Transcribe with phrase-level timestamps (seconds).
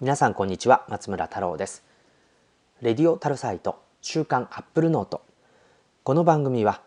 [0.00, 0.84] 皆さんこんにちは。
[0.88, 1.84] 松村太郎です。
[2.82, 5.22] Radio TAROSITE 週刊アップルノート。
[6.02, 6.82] この番組は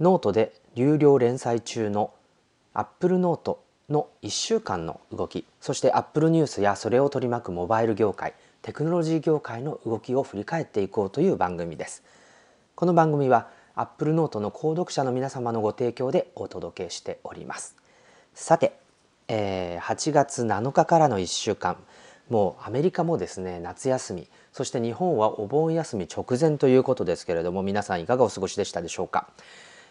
[0.00, 2.14] ノートで有料連載中の
[2.72, 8.32] アップルノートの1週間の動きそしてアップルニュースやそれを取り巻くモバイル業界
[8.62, 12.02] テクノロジー業界の動きを振り返っていこうという番組です。
[12.74, 17.76] この番組はアップルノートの購読者の皆様のご提供でお届けしております。
[18.32, 18.78] さて
[19.28, 21.76] えー、8月7日からの1週間。
[22.28, 29.28] もうアメリカもですね夏休みそして日本はお盆休み直前ということですけれども皆さんいかがお過ごしでしたでしょうか、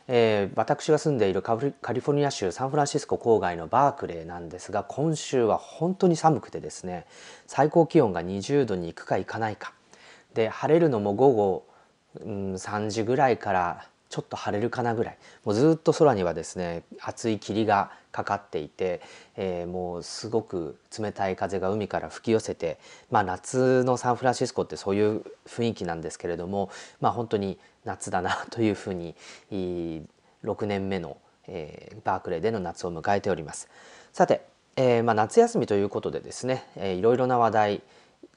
[0.08, 1.72] えー、私が住んでいるカリ
[2.02, 7.06] フォルニア州サンフランシスコ郊外のバークレーなんですが今週は本当に寒くてですね
[7.48, 9.74] 最高気温が20度に行くか行かないか。
[10.34, 11.68] で晴れるのも午後、
[12.20, 19.02] うん、3時ぐらいからちょっと晴れるかなぐらいもうずっと空にはですね厚い霧がかかっていて、
[19.36, 22.80] えー、もうすごく冷たい風が海から吹き寄せて、
[23.12, 26.70] まあ、夏のサンフランシスコってそういう雰囲気なんですけれども、
[27.02, 29.16] まあ、本当に夏だなというふうに
[29.52, 33.68] 6年目の、えー、バークレーでの夏を迎えております。
[34.14, 34.46] さて、
[34.78, 37.82] えーまあ、夏休みということでですね、えー、いろいろな話題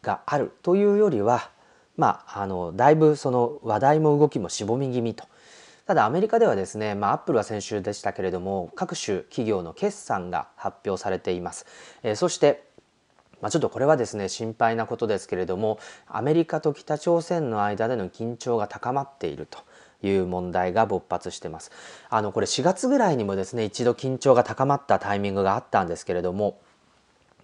[0.03, 1.50] があるというよりは、
[1.97, 5.25] まあ、あのだいぶその話題も動きもしぼみ気味と
[5.89, 11.64] ただアメリカではですね、まあ、アップルは先週でしたけれども各種企業の決算が発表されています。
[12.03, 12.69] えー、そして
[13.41, 15.78] まあ、ちょっとこれはですね心配なことですけれども
[16.09, 19.61] アメリカと北朝鮮の間での緊張が高まっていると
[20.03, 21.70] いう問題が勃発してます。
[22.11, 26.59] あのこれ4月ぐらいにもですね一度緊張が高まったタイミングがあったんですけれども、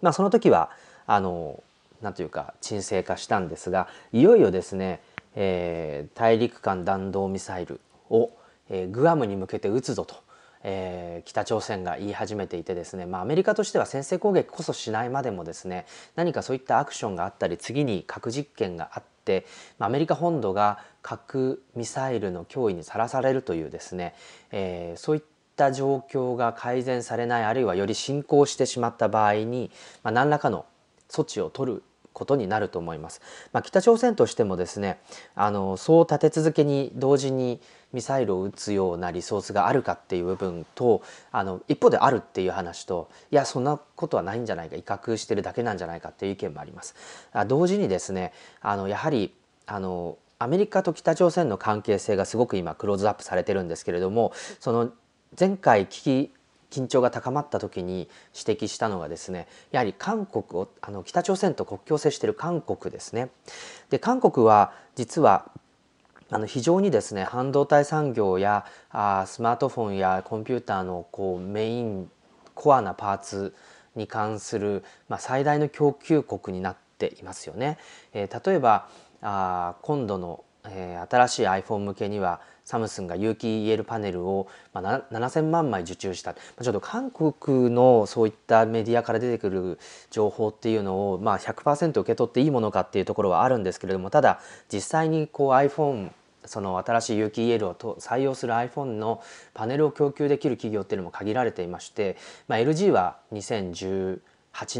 [0.02, 0.68] まあ、その時は
[1.06, 1.62] あの
[2.02, 5.00] なんというか沈静化したんですがいよいよですね、
[5.34, 8.30] えー、大陸間弾道ミサイルを、
[8.68, 10.16] えー、グアムに向けて撃つぞと、
[10.62, 19.46] えー、北朝鮮が言い始めていてですね、まあ、アメリカとしては先制攻撃こそしないまでもですね何かそういったアクションがあったり次に核実験があって、
[19.78, 24.14] まあ、アメリカ本土が核ミサイルの脅威にさらされるというですね、
[24.50, 25.22] えー、そういっ
[25.54, 29.70] た状況が改善されないあるいはより進行してしまった場合に、
[30.02, 30.64] まあ、何らかの
[31.10, 31.82] 措置を取る
[32.14, 33.20] ことになると思います。
[33.52, 35.00] まあ、北朝鮮としてもですね
[35.34, 37.60] あのそう立て続けに同時に
[37.94, 46.94] ミサイルを撃つようなリソースがあるかっていう部分とあの一方であるっていう話といやそんなことはないんじゃないか威嚇してるだけなんじゃないかっていう意見もあります。
[47.32, 49.32] あ同時にですねあのやはり
[49.66, 54.90] あのアメリカと北朝鮮の関係性がすごく今クローズアップされてるんですけれどもその
[55.38, 56.34] 前回危機
[56.70, 63.30] 緊張が高まった時に指摘したのがですねやはり韓国をあの北朝鮮と国境を接している韓国ですね。
[63.90, 65.50] で韓国は実は
[66.30, 72.10] あの非常にですね半導体産業やあスマートフォンやコンピューターのこうメイン
[72.54, 73.54] コアなパーツ
[73.94, 77.78] に関する、まあ、最大の供給国になっていますよね。
[78.12, 78.88] えー、例えば
[79.22, 86.34] あ今度の、えー、新しい iPhone 向けにはサムスンが有機 EL パネルを、まあ、7,000万枚受注した。
[86.34, 89.78] ちょっと韓国のそういったメディアから出てくる
[90.10, 94.40] 情報っていうのを、まあ100%受け取っていいものかっていうところはあるんですけれどもただ
[94.72, 96.10] 実際にこう iPhone
[96.44, 99.22] その新しい有機 EL を採用する iPhone の
[99.54, 102.16] パネルを供給できる企業っていうのも限られていまして、
[102.48, 104.20] まあ、LG は2018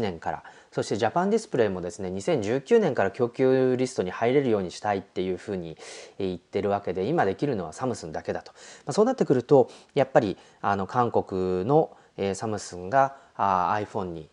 [0.01, 0.43] 年から
[0.75, 5.77] そしてジャパンディスプレイもですね2019年から供給リストに入れるようにしたいっていうふうに
[6.19, 8.51] 言ってるわけで今できるのはサムスンだけだと、
[8.85, 14.27] まあ、そうなってくるとやっぱりあの韓国の、えー、サムスンがあ iPhone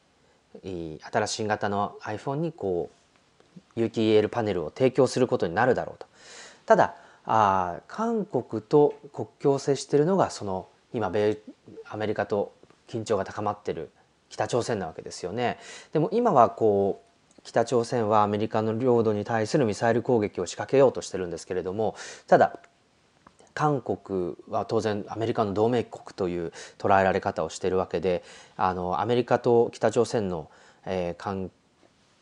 [0.65, 6.09] に新しい型の iPhone にこう有機 EL パネルを提供することになるだろうと。
[6.67, 11.39] ただあ韓国と国境を接しているのがその今米
[11.89, 12.53] アメリカと
[12.89, 13.93] 緊張が高まってる
[14.33, 15.59] 北朝鮮なわけですよね。
[15.93, 22.59] でも今はこう北朝鮮はアメリカの領土に対するミサイル攻撃を仕掛けようとしてるんですけれどもただ
[23.53, 28.23] 韓国は当然アメリカの同盟国という捉えられ方をしているわけで
[28.57, 30.49] あのアメリカと北朝鮮の、
[30.87, 31.51] えー、関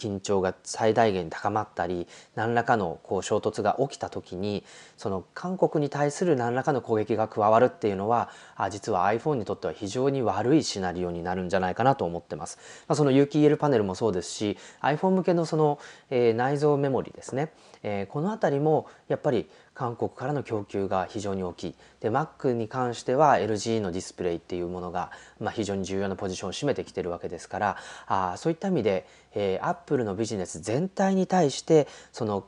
[0.00, 4.64] 緊張が最大限高まったり何らかのこう衝突が起きた時に
[4.96, 12.58] その韓国に対する何らかの攻撃が加わるっていうのはあ実は iPhone にとっては非常に悪いシナリオになるんじゃないかなと思ってます。
[12.88, 15.78] まあ、その有機 EL パネルもそうですし iPhone 向けのその、
[16.08, 21.74] えー、内蔵メモリですね、えー、この辺りもやっぱり韓国からの供給が非常に大きい。
[22.00, 32.46] で Mac に関しては LG のディスプレイっていうものが、まあ、非常に重要なポジションを占めてきてるわけですからあそういった意味で、えー、Apple のビジネス全体に対してその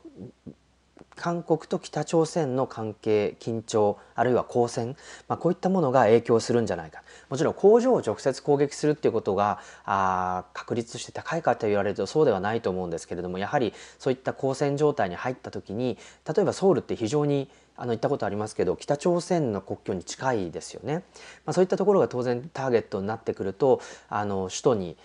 [1.16, 4.96] 韓国と北朝鮮の関係緊張あるいは交戦、
[5.28, 7.02] まあ、こういったものが影響するんじゃないか。
[7.32, 15.96] もちろん工場を直接攻撃するっていうことがあ確率として高いかと言われるとそうではないと思うんですけれどもやはりそういった交戦状態に入った時に
[16.28, 21.04] 例えばソウルって非常にあの行ったことありますけど北朝鮮の国境に近いですよね、
[21.46, 23.80] まあ、そういったところが当然ターゲットになってくると
[24.10, 24.96] あの首都に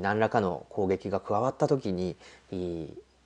[0.00, 2.14] 何らかの攻撃が加わった時に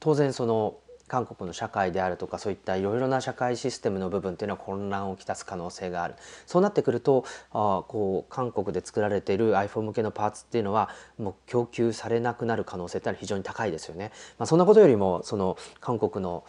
[0.01, 0.77] 当然その
[1.09, 6.15] 韓国の社会であるとかそういったいろいろな社会システムの部分っていうのは混乱をきたす可能性がある
[6.47, 14.11] そうなってくるとあこう韓国で作られている iPhone 向けのパーツっていうのはもう供給されなくなる可能性ってのは非常に高いですよね。
[14.39, 16.45] まあ、そんなことよりもその韓国の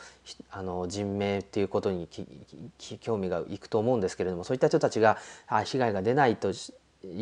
[0.50, 2.08] あの人命っていうことに
[3.00, 5.18] 興味がいくと思うんですけれどもそういった人たちが
[5.48, 6.54] あ被害が出ないとい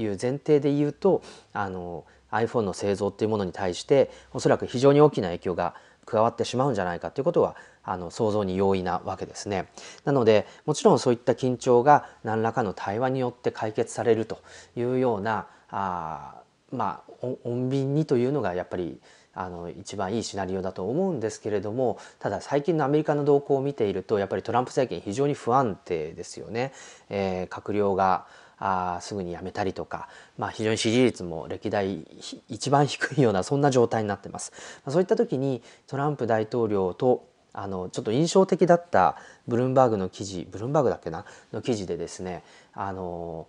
[0.05, 1.21] う前提で言うと
[1.53, 9.67] あの iPhone の製造っていうものに対しておそらく非常に大きな影響が加わってしまうんじゃないかということはあの想像に容易なわけですね。
[10.03, 14.41] なのでもちろんそういった緊張が何らかの対話によって解決されると
[14.75, 16.35] いうようなあ
[16.71, 18.99] まあ穏便にというのがやっぱり
[19.33, 26.71] あの一番いいシナリオだと思うんですけれどもただ最近のアメリカの動向を見ているとやっぱりトランプ政権非常に不安定ですよね。
[27.09, 28.25] えー、閣僚が
[28.57, 30.07] あすぐに辞めたりとか、
[30.37, 32.05] まあ、非常に支持率も歴代
[32.47, 34.51] 一番低いようなそんな状態になってます。
[34.85, 39.15] まあ、そういった時にトランプ大統領とあのちょっと印象的だった
[39.47, 42.43] ブルームバーグの記事ブルームバーグだっけなの記事でですね
[42.73, 43.47] あの、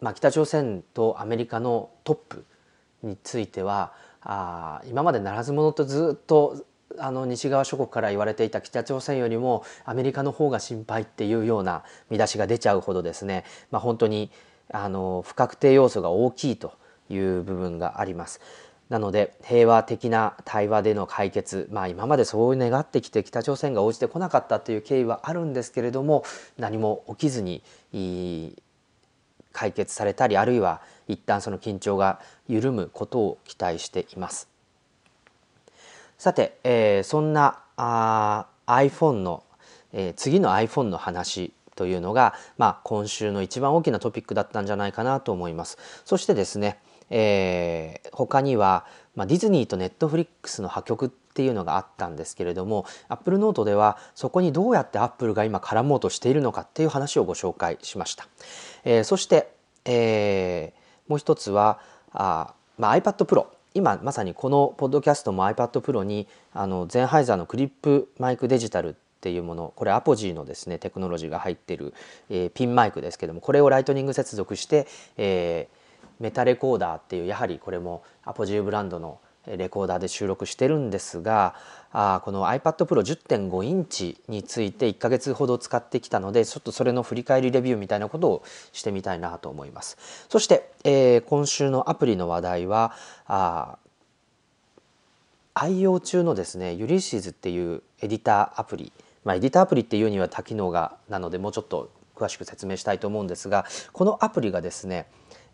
[0.00, 2.44] まあ、北朝鮮とアメリカのトップ
[3.02, 6.64] についてはあ今までならず者とずっと
[6.98, 14.30] あの西側諸国から言われていた北朝鮮よりもアメリカの方が心配っていうような見出しが出ちゃうほどですね、まあ、本当に
[14.70, 16.72] あの不確定要素が大きいと
[17.08, 18.40] いう部分があります。
[18.88, 26.24] なので平和的な対話での解決まあ今までそう願ってきて北朝鮮が応じてこなかったという経緯はあるんですけれども
[26.56, 27.62] 何も起きずに
[29.52, 34.55] 解決されたりあるいは一旦その緊張が緩むことを期待しています。
[36.18, 39.42] さて、えー、そんなあ iPhone の、
[39.92, 45.78] えー、次の iPhone の話というのが、まあ、今週の一番大きなトピックだったんじゃないかなと思います。
[46.04, 46.78] そしてですね、
[47.10, 58.26] えー、他には、まあ、ディズニーとネットフリックスの破局っていうのがあったんですけれども Apple Note ではそこにどうやって Apple が今絡もうとしているのかっていう話をご紹介しました。
[58.84, 59.52] えー、そして、
[59.84, 61.78] えー、もう一つは
[62.12, 71.92] あ、まあ、iPad Pro 今まさにこのポッドキャストも iPad Pro にあのゼンハイザーのクリップマイクデジタルっていうものこれアポジーのですねテクノロジーが入っている、
[72.30, 74.86] えー、ピンマイクですけどもこれを Lightning 接続して、
[75.18, 81.54] えー、 MetaRecorder っていうやはりこれも Apogee ブランドのレコーダーで収録してるんですが
[81.98, 88.44] あこの iPad Pro 10.5インチについて1ヶ月ほど使ってきたのでちょっとそれの振り返りレビューみたいなことを
[88.74, 89.96] してみたいなと思います。
[90.28, 92.92] そして、えー、今週のアプリの話題は
[93.26, 93.78] あ
[95.54, 98.92] 愛用中のですね Ulysses っていうエディターアプリ。
[99.24, 105.06] まあ、エディターアプリっていうには多機能がなのでもうちょっと詳しく説明したいと思うんですがこのアプリがですね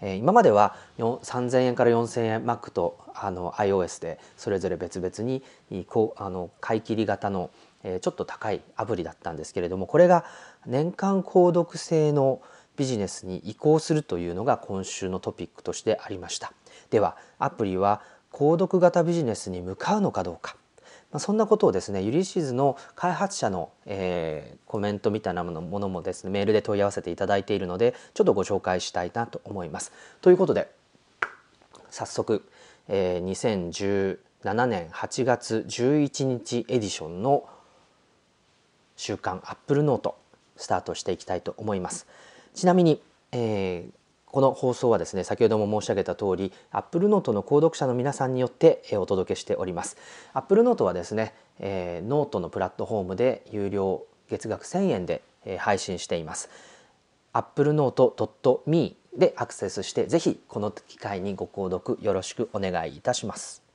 [0.02, 5.12] 今までは3000円から4000円 Mac とあの iOS でそれぞれ別々
[5.70, 7.50] にこうあの買い切り型の
[7.84, 10.24] ちょっと高いアプリだったんですけれどもこれが
[10.66, 12.42] 年間購読制の
[12.76, 16.52] ビジネスに移行するというのが今週のトピックとしてありました。
[16.90, 18.02] ではアプリは
[18.32, 20.56] 購読型ビジネスに向かうのかどうか。
[21.12, 29.92] まあ、そんなことをですねユリシーズの開発者の、えー、コメントみたいなものもですねメールで問い合わせていただいているのでちょっとご紹介したいなと思います。
[30.22, 30.70] ということで
[31.90, 32.42] 早速、
[32.88, 37.44] えー、2017年8月11日エディションの
[38.96, 40.16] 週刊アップルノート
[40.56, 42.06] スタートしていきたいと思います。
[42.54, 43.02] ちなみに、
[43.32, 44.01] えー、
[44.32, 49.98] この放送はですね先ほども申し上げた通り Apple Note の購読者の皆さんによってお届けしております。
[50.32, 56.48] Apple Note はですね、えー、ノートのプラットフォームで有料月額1000円で、え、配信しています。
[57.34, 63.71] Applenote.me でアクセスしてぜひこの機会にご購読よろしくお願いいたします。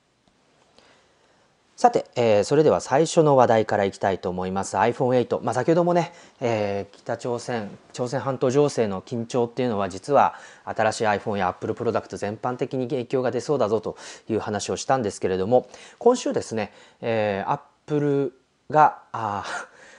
[1.78, 4.76] さて、えー、それでは最初の話題からいきたいと思います。
[4.76, 13.96] iPhone8、まあ、先ほどもね、えー、北朝鮮朝鮮半島情勢の緊張っていうのは実は新しい iPhone や Apple プロダクト全般的に影響が出そうだぞと
[14.28, 15.68] いう話をしたんですけれども
[15.98, 18.32] 今週ですね、えー、Apple
[18.70, 19.44] があ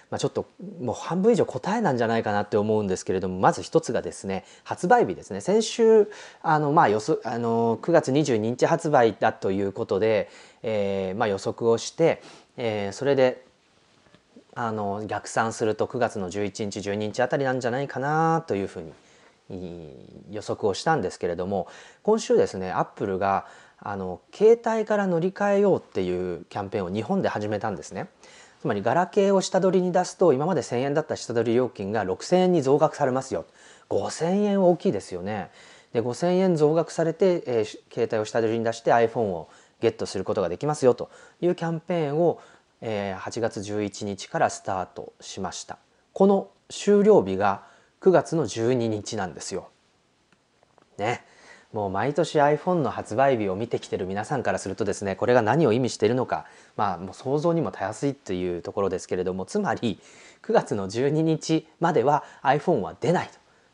[0.10, 0.48] まあ、ちょっと
[0.82, 6.12] もう半分以上答えなんじゃないかなって思うんですけれどもまず一つがですね発売日ですね先週
[6.42, 10.30] あの、まあ、予あの9月22日発売だということで、
[10.64, 12.22] えーまあ、予測をして、
[12.58, 13.46] えー、それで
[14.56, 18.84] あの逆算すると9月の11日12日あたりなんじゃないかなというふう
[19.50, 19.96] に
[20.32, 21.68] 予測をしたんですけれども
[22.04, 23.46] 今週ですねアップルが
[23.82, 28.10] あの携帯から乗り換えようっていうキャンペーンを日本で始めたんですね。
[28.60, 33.46] つまりガラケーを下取りに出すと今まで1,000円だった下取り料金が6,000円に増額されますよ
[33.90, 35.50] 5,000円大きいですよね。
[35.94, 39.50] で5,000円増額されて、えー、携帯を下取りに出して iPhone を
[39.80, 41.10] ゲットすることができますよと
[41.42, 42.40] いうキャンペーンを、
[42.82, 45.80] えー、8月11日からスタートしました。
[46.14, 47.64] この終了日が
[48.02, 49.70] 9月の12日なんですよ。
[50.98, 51.26] ね。
[51.74, 56.46] もう毎年 iPhone の発売日を見てきてる皆さんからするとですねこれが何を意味しているのか
[56.76, 60.00] まあもう想像にもたやすいというところですけれどもつまり
[60.42, 63.30] 9月の12日までは iPhone は出ない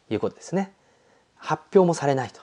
[0.08, 0.74] ということですね。
[1.38, 2.42] 発表もされないと。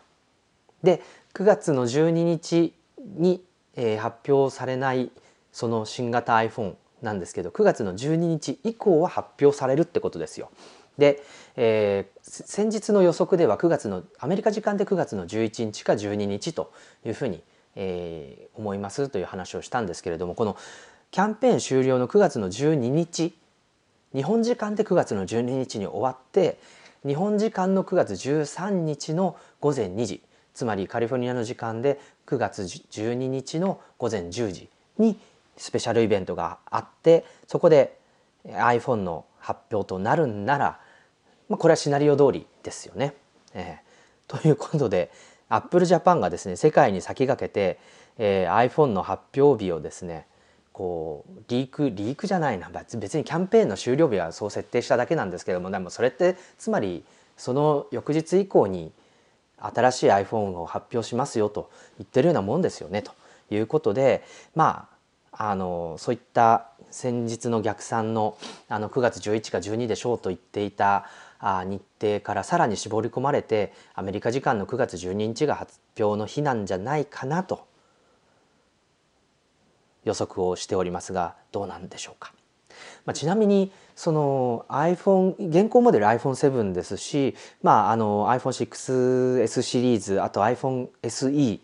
[0.82, 1.02] で
[1.34, 3.44] 9月の12日に、
[3.74, 5.10] えー、発表されない
[5.52, 10.50] その新型 iPhone なんですけど9月の12日以降は発表されるってことですよ。
[10.98, 11.22] で、
[11.56, 16.72] えー、先日の予測では9月のアメリカ時間で9月の11日か12日と
[17.04, 17.42] いうふうに、
[17.76, 20.56] えー、思いますという話をしたんですけれどもこの
[21.10, 23.34] キャンペーン終了の9月の12日
[24.14, 26.58] 日本時間で9月の12日に終わって
[27.06, 30.22] 日本時間の9月13日の午前2時
[30.54, 34.68] つまりカリフォルニアの時間で9月12日の午前10時
[34.98, 35.18] に
[35.56, 37.98] スペシャルイベントがあってそこで
[38.46, 40.80] iPhone の発表となるんなら、
[41.52, 43.12] まあ、これはシナリオ通りですよね。
[43.52, 45.10] えー、ということで
[45.50, 47.78] アップルジャパンがですね世界に先駆けて、
[48.16, 50.26] えー、iPhone の発表日をですね
[50.72, 57.04] こうリークリークじゃないな別にキャンペーンの終了日はそう設定しただけなんですけどもでもそれってつまり
[57.36, 58.90] その翌日以降に
[59.58, 63.12] 新しい iPhone を発表しますよと言ってるようなもんですよねと
[63.50, 64.88] いうことでま
[65.32, 71.06] ああのそういった先日の逆算のあの9月11か12でしょうと言っていた
[71.42, 77.66] 日程からさらに絞り込まれてアメリカ時間の9月12日が発表の日なんじゃないかなと
[80.04, 82.32] 予測をしておりますがどうなんでしょうか。
[83.04, 91.60] まあ、ちなみにその iPhone 現行モデル iPhone7 ですし、まあ、あの iPhone6S シリーズあと iPhone SE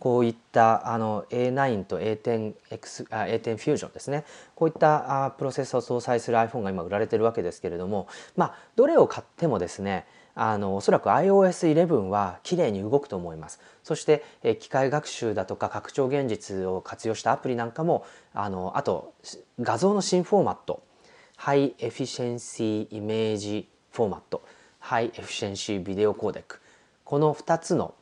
[0.00, 4.24] こういったあの A9 と A10X A10 フュージョンですね。
[4.54, 13.60] こういったあプロセッサを搭載する iPhone が今売られてるわけですけれどもまあどれを買ってもですねあのおそらく iOS11 はきれいに動くと思います。
[13.84, 19.12] そしてえ機械学習だとか拡張現実を活用したアプリなんかもあのあと
[19.60, 20.82] 画像の新フォーマット
[21.36, 24.42] High Efficiency Image Format
[24.78, 26.60] High Efficiency Video Codec
[27.04, 27.94] この2つの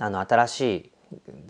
[0.00, 0.90] あの新しい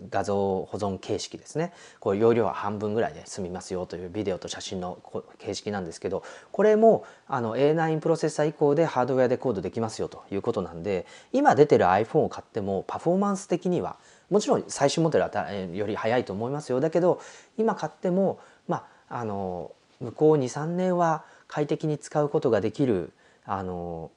[0.09, 4.97] 画像保存形式ですねこう容量は半分ぐらいで済みますよというビデオと写真の
[5.39, 13.97] 形式なんですけどこれもあの A9 プロセッサー以降でハードウェアでコードできますよということなんで今出てる iPhone を買ってもパフォーマンス的には
[14.29, 17.21] もちろん最新モデルはより早いと思いますよだけど
[17.57, 23.11] 今買ってもまああの向こう23年は快適に使うことができる
[23.45, 24.11] あの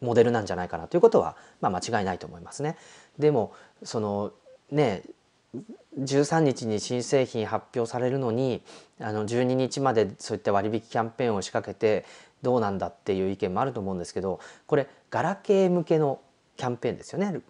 [0.00, 2.76] モデルなんじゃないかなということは、まあ、間違いないと思いますね。
[3.18, 3.52] でも
[3.82, 4.32] その
[4.70, 5.02] ね
[5.98, 8.62] 13日に新製品発表されるのに
[9.00, 12.04] あの12日までそういった割引キャンペーンを仕掛けて
[12.42, 16.20] どうなんだっていう意見もあると思うんですけどこれガラケー向けの
[16.56, 17.40] キャンペーンですよね。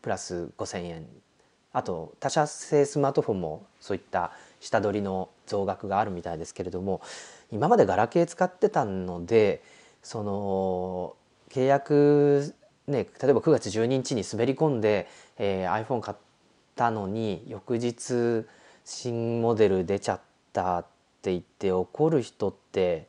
[0.00, 1.06] プラス5,000円。
[1.72, 4.30] あと他社製スマートフォンもそういった
[4.60, 7.02] 下取りの増額があるみたいですけれども
[7.50, 9.60] 今までガラケー使ってたので
[10.00, 11.16] その
[11.50, 12.54] 契約
[12.86, 16.16] ね例えば9月12日に滑り込んで、えー、iPhone 買っ
[16.76, 18.46] たのに翌日
[18.84, 20.20] 新モデル出ちゃっ
[20.52, 20.86] たっ
[21.22, 23.06] て言って怒る人って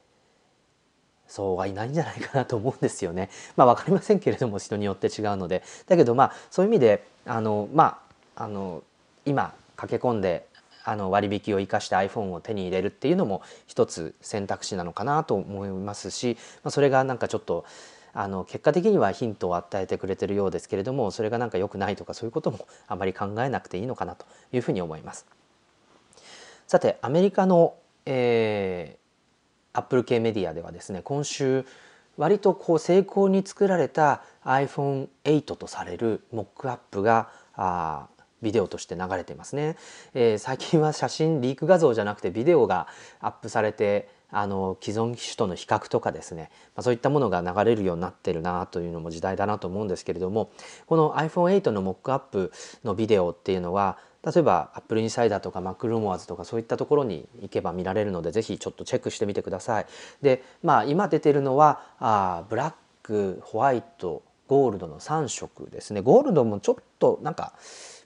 [1.27, 3.29] そうはいないんじゃないかなと思うんですよね。
[3.57, 7.99] まあ分かりませんけれども人によって違うのでだけどまあそういう意味であのま
[8.35, 8.83] ああの
[9.25, 10.47] 今駆け込んで
[10.83, 17.65] あの割引を生かして iPhone を手に入れるっていうのも一つ選択肢なのかなと思いますし、まあ、それがなんかちょっと
[18.17, 25.27] あの結果的にはヒントを与えてくれてるようですけれどもそれがなんか良くないとかそういうことも あまり考えなくていいのかなというふうに思います。
[26.65, 31.65] さてアメリカの、えー、アップル系メディアではですね今週
[32.17, 38.07] 割とこう成功に作られた iPhone8 とされるモックアップがあ
[38.41, 39.75] ビデオとして流れていますね、
[40.13, 42.87] えー、最近は写真リーク画像じゃなくてビデオが
[43.19, 50.51] アップされてあの既存機種との比較とかですね、まあ、そういったものが流れるようになってるなというのも時代だなと思うんですけれども
[50.87, 52.51] この iPhone8 のモックアップ
[52.83, 59.85] のビデオっていうのは例えば AppleInsider とか MacRumors とかそういったところに行けば見られるのでぜひちょっとチェックしてみてください。
[60.21, 67.53] でまあ今出てるのはあブラックホワイトゴールドの3色ですねゴールドもちょっとなんか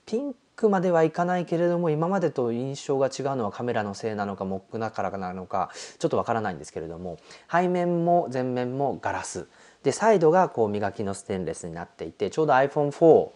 [0.06, 7.18] ピンクまではいかないけれども今までと印象が違うのはカメラのせいなのかモックだからなのかちょっとわからないんですけれども
[7.50, 9.48] 背面も前面もガラス。
[9.84, 13.30] でサイドがこう磨きのステンレスになっていてちょうど iPhone4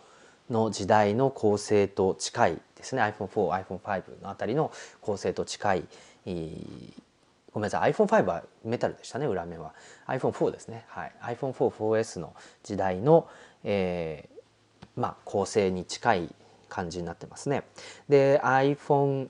[0.49, 3.01] の時代の構成と近いですね。
[3.01, 5.83] iPhone4、iPhone5 のあたりの構成と近い
[6.25, 7.93] ごめんなさい。
[7.93, 9.73] iPhone5 はメタルでしたね裏面は。
[10.07, 13.29] iPhone4 ですね、はい、iPhone44S の時代の、
[13.63, 16.35] えー、まあ、構成に近い
[16.73, 17.63] 感じになってますね。
[18.09, 19.29] で iPhone8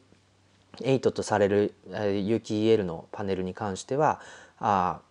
[1.11, 1.73] とされる
[2.23, 4.21] 有機 EL のパネルに関しては
[4.59, 5.01] あ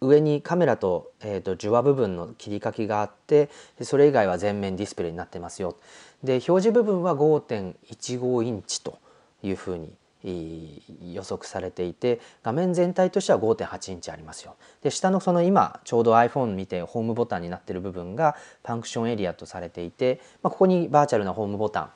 [0.00, 3.48] 上にカメラと,、えーと、受話部分の切り欠きがあって
[3.82, 5.76] それ以外は全面ディスプレイになってますよ。
[6.22, 8.98] で表示部分は5.15インチと
[9.42, 9.92] いうふうに
[10.24, 14.56] 予測されていて画面全体としては5.8インチありますよ。
[14.82, 21.90] で下のその今ちょうど iPhone 見てホームボタンになってる部分がファンクションエリアとされていて、まあ、ここにバーチャルなホームボタン。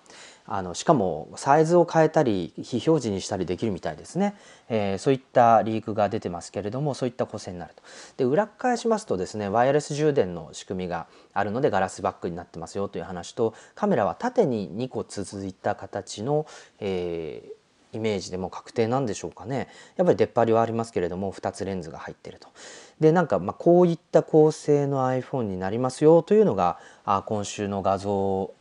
[0.50, 4.34] あのしかもサイズを変えたり非表示にしたりできるみたいですね、
[4.70, 7.82] えー、そういったリークが出てますけれどもそういった構成になると。
[8.16, 16.46] で裏返しますとですねワイヤレス充電の仕組みがあるのでガラスバックになってますよという話とカメラは縦に2個続いた形の、
[16.80, 17.57] えー
[17.92, 22.48] イメージでも確定なんでしょうかねやっぱり出っ張りはありますけれども2つレンズが入ってると。
[23.00, 28.52] でなんかまあこういった構成の iPhone になりますよというのがあ今週の画像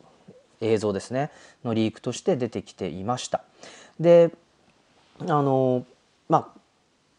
[0.62, 1.31] 映像ですね
[1.63, 3.43] のリークとして出てきていました。
[4.00, 4.31] で
[5.22, 5.86] あの
[6.29, 6.60] まあ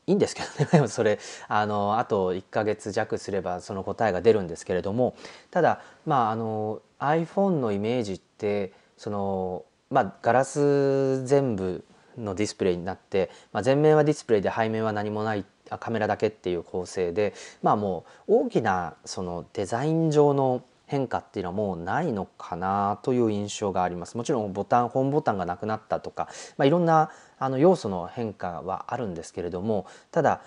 [0.07, 5.15] いいんですけどね それあのあと1ヶ月弱すればその答えが出るんですけれども
[5.51, 11.85] ただまああの iPhone のイメージってそのまあガラス全部
[12.19, 15.45] のディスプレイになって、まあ、前面はディスプレイで背面は何もない
[15.79, 24.17] カメラだけっていう構成でまあもう大きなそのデザイン上の変化っていうのはもうないのかなという印象があります。
[24.17, 30.41] もちろんボタンホームボタンがなくなったとか、まあ、いろんなあの要素の変化はあるんですけれどもただ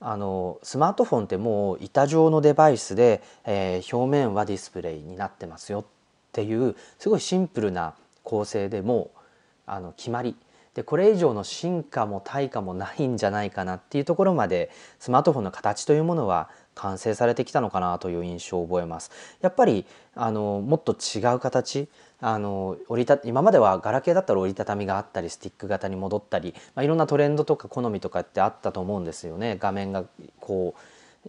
[0.00, 5.84] あのスマートフォンってもう板状のデバイスで、えー、表面はディスプレイになってますよっ
[6.32, 9.18] ていうすごいシンプルな構成でもう
[9.66, 10.36] あの決まり
[10.78, 19.10] でこれ以上の進化も対価もないんじゃないかなっていうところまでスマートフォンの形というものは完成されてきたのかなという印象を覚えます。
[19.40, 21.88] やっぱりあのもっと違う形
[22.20, 30.04] あの折りた今まではガラケーだったら折りたたみがあったりスティック型に戻ったり、まあ、いろんなトレンドとか好みとかってあったと思うんですよね画面が
[30.38, 30.74] こ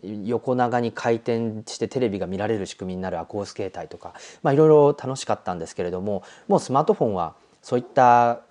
[0.03, 8.41] う横長に回転してテレビが見られる仕組みになるアコース携帯とか、まあ、いろいろ楽しかったんですけれどももうスマートフォンはそういった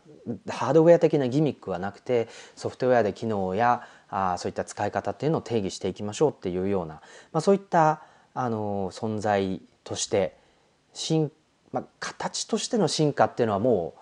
[0.48, 6.94] ハードウェア的なギミックはなくてソフトウェアで機能やあそういった使い方っていうのを定義していきましょうっていうような、
[7.32, 8.02] まあ、そういった
[8.34, 10.36] あの存在として
[10.92, 11.30] 進、
[11.72, 14.00] まあ、形としての進化っていうのはもう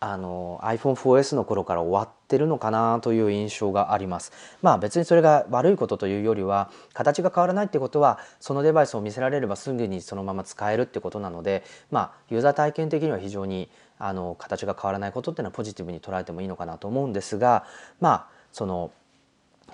[0.00, 4.32] あの iPhone4S の頃から終わってるのかなという印象があります。
[4.62, 17.64] まあ別にそれが悪いことというよりは形が変わらないってことはそのデバイスを見せられればすぐにそのまま使えるってことなのでまあユーザー体験的には非常にあの形が変わらないことっていうのはポジティブに捉えてもいいのかなと思うんですが
[18.00, 18.90] まあその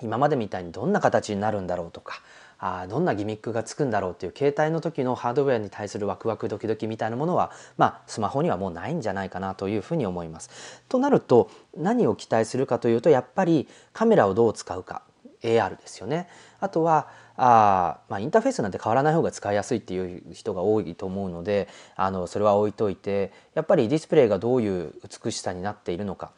[0.01, 2.21] 今までみたいにどんな形になるんだろうとか
[2.63, 10.83] あどんなギミックがつくんだろうっていう携帯の時のハードウェアに対するワクワクドキドキみたいなものは、まあ、スマホにはもうないんじゃないかなというふうに思います。
[10.87, 15.01] となると何を期待するかというとやっぱりカメラをどう使うか
[15.41, 16.27] AR ですよね。
[16.59, 26.31] あとはあまあ、インターフェースなんて変わらない方が使いやすいっていう人が多いと思うのであのそれは置いといてやっぱりディスプレイがどういう美しさになっているのか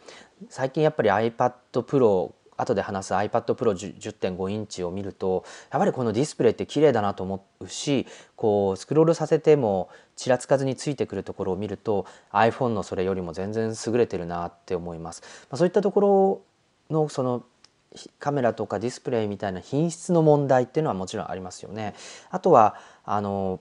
[0.50, 15.22] 最近やっぱり iPad Pro 後で話す iPad Pro 10.5インチを見るとやっぱりこのディスプレイって綺麗だなと思うしこうスクロールさせてもちらつかずについてくるところを見ると iPhone のそれよりも全然優れてるなって思います。
[15.50, 16.42] まあ、そういったところ
[16.90, 17.44] のその
[18.20, 21.94] カメラとかディスプレイみたいな品質の問題っていうのはもちろんありますよね。
[22.32, 22.76] あとは
[23.06, 23.60] あの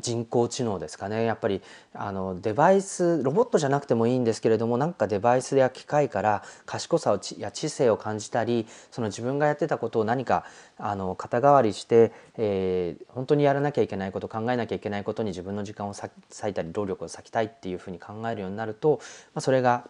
[0.00, 1.62] 人工知能ですかねやっぱり
[1.94, 10.44] あのデバイスロボットじゃなくてもいいんですけれどもなんかデバイスや機械から賢さをや知性を感じたりその自分がやってたことを何か
[10.76, 16.10] あの肩代わりして、えー、本当にやらなきゃいけないこと考えなきゃいけないことに自分の時間を割
[16.50, 19.00] いたり労力を割きたいっていうふうに考えるようになると、
[19.34, 19.88] まあ、それが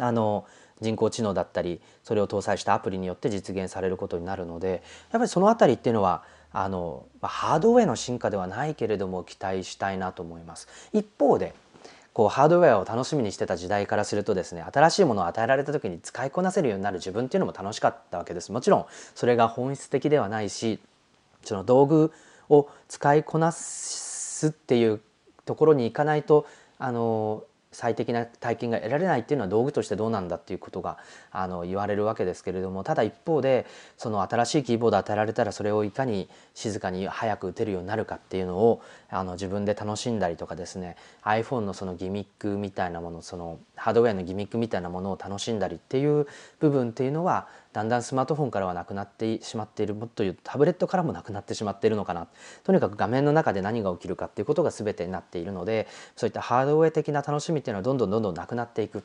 [0.00, 0.46] あの
[0.80, 10.68] 人工知能だったりそれを搭載したアプリによって実現されることになるのでやっぱりその辺りっていうのはあのハードウェアの進化ではないけれども期待したいなと思います。
[10.92, 11.54] 一方で
[12.14, 20.80] こうハードウェアを楽しみにしてた時代からするとですね新しいものを与えられた時に使いこなせるようになる自分っていうのも楽しかったわけですもちろんそれが本質的ではないし
[21.44, 22.12] その道具
[22.48, 25.00] を使いこなすっていう
[25.44, 26.46] ところに行かないと
[26.78, 27.44] あの
[27.78, 30.98] 最適な体験が得られないっていうのは道具としてどうなんだっていうことが
[31.30, 46.26] あの言われるわけですけれどもただ一方でその新しいキーボード与えられたらそれをいかに静かに早く打てるようになるかっていうのをあの自分で楽しんだりとかですね iPhone のそのギミックみたいなものそのハードウェアのギミックみたいなものを楽しんだりっていう
[46.58, 47.46] 部分っていうのは
[47.78, 52.26] だんだんスマートフォンからはなくなってしまっているもっと言うタブレットからもなくなってしまっているのかな。
[52.64, 55.86] とにかく画面の中で何が起きるかっていうことが全てになっているので
[56.16, 59.04] そういったハードウェア的な楽しみっていうのはどんどんどんどんなくなっていく。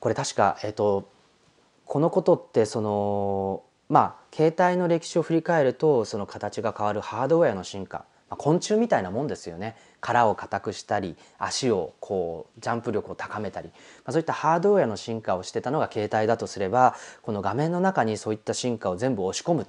[0.00, 1.06] これ確か、えーと、
[1.84, 9.76] このことってそのまあ携帯の歴史を振り返るとその形が変わるハードウェアの進化まあ、昆虫みたいなもんですよね。
[10.02, 13.74] 殻を硬くしたり足をこうジャンプ力を高めたり、ま
[14.06, 19.66] あ、そういったハードウェアの進化をしてたのが携帯だとすればこの画面の中にそういった進化を全部押し込む。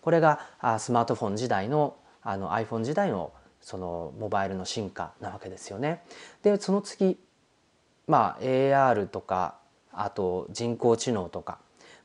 [0.00, 0.40] これが
[0.78, 6.02] スマートフォン時代のあの iPhone 時代のそのモバイルの進化なわけですよね。
[6.42, 7.18] でその次
[8.06, 9.56] まあ AR とか
[9.92, 11.58] あと人工知能とか、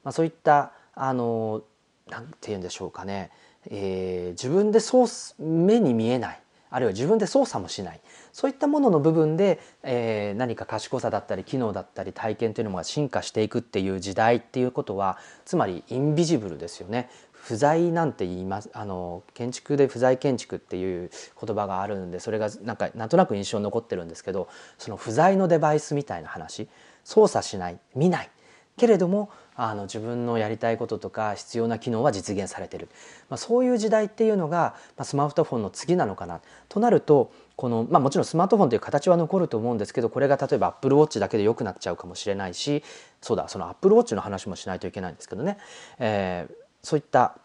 [0.04, 1.62] まあ、そういったあの
[2.10, 3.32] なんて言うんでしょうかね。
[3.70, 5.06] えー、自分で操
[5.38, 6.42] 目に見えない。
[6.70, 8.02] あるいは自分で操作もしない。
[8.32, 17.10] そういったものの部分で、えー、何か賢さだったり機能だったり体験というのが進化していくっていう時代っていうことはつまりインビジブルですよね。
[17.32, 21.10] 不在なんて言いますあの建築で不在建築っていう
[21.42, 26.68] 言葉があるんでそれがなんかなんとなく印象に残ってるんですけどその不在のデバイスみたいな話。
[27.04, 27.80] 操作しない。
[27.96, 28.30] 見ない。
[28.78, 29.30] けれども
[29.62, 32.88] あの自分のやりたいこととか必要な機能は実現されてる、
[33.30, 36.39] まあ、そういう時代っていうのが、まあ、スマートフォンの次なのかな。
[36.69, 42.84] となるとこの、まあ、もちろんスマートフォンという形は残ると思うんですけどこれが例えば Apple Watch だけで良くなっちゃうかもしれないし
[43.19, 45.58] そうだその Apple Watch の話もしないといけないんですけどね、
[46.00, 47.38] えー、そういった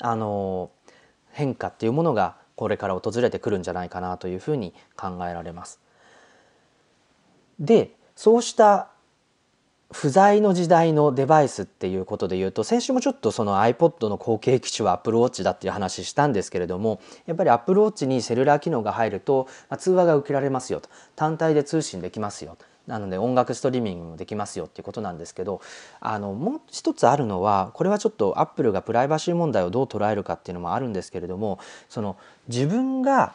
[0.00, 0.70] あの
[1.30, 5.80] 変化っていうものがこれから訪れてくるんじゃないかなというふうに考えられます。
[7.58, 8.91] でそうした
[9.92, 20.88] 不在の時代のデバイスっていうことで言うと先週もちょっとその iPod の後継機種は Apple Watch だっていう話したんですけれどもやっぱり Apple Watch にセルラー機能が入ると、通話が受けられますよと。
[21.16, 25.60] 単体で通信できますよなので音楽ストリーミングもできますよっていうことなんですけど
[26.00, 32.16] あのもう一つあるのはこれはちょっとアップルがプライバシー問題をどう捉えるかっていうのもあるんですけれどもその
[32.48, 33.34] 自分が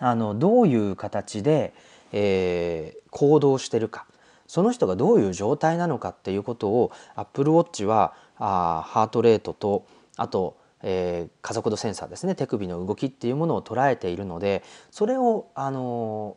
[0.00, 1.72] あのどういう形で、
[2.12, 4.06] えー、行動してるか。
[4.52, 9.86] その人がどういう状態なのかっていうことを Apple Watch はあハートレートと
[10.18, 16.36] あと、えー、加速度センサーですね手首の動きっていうものを捉えているのでそれをあの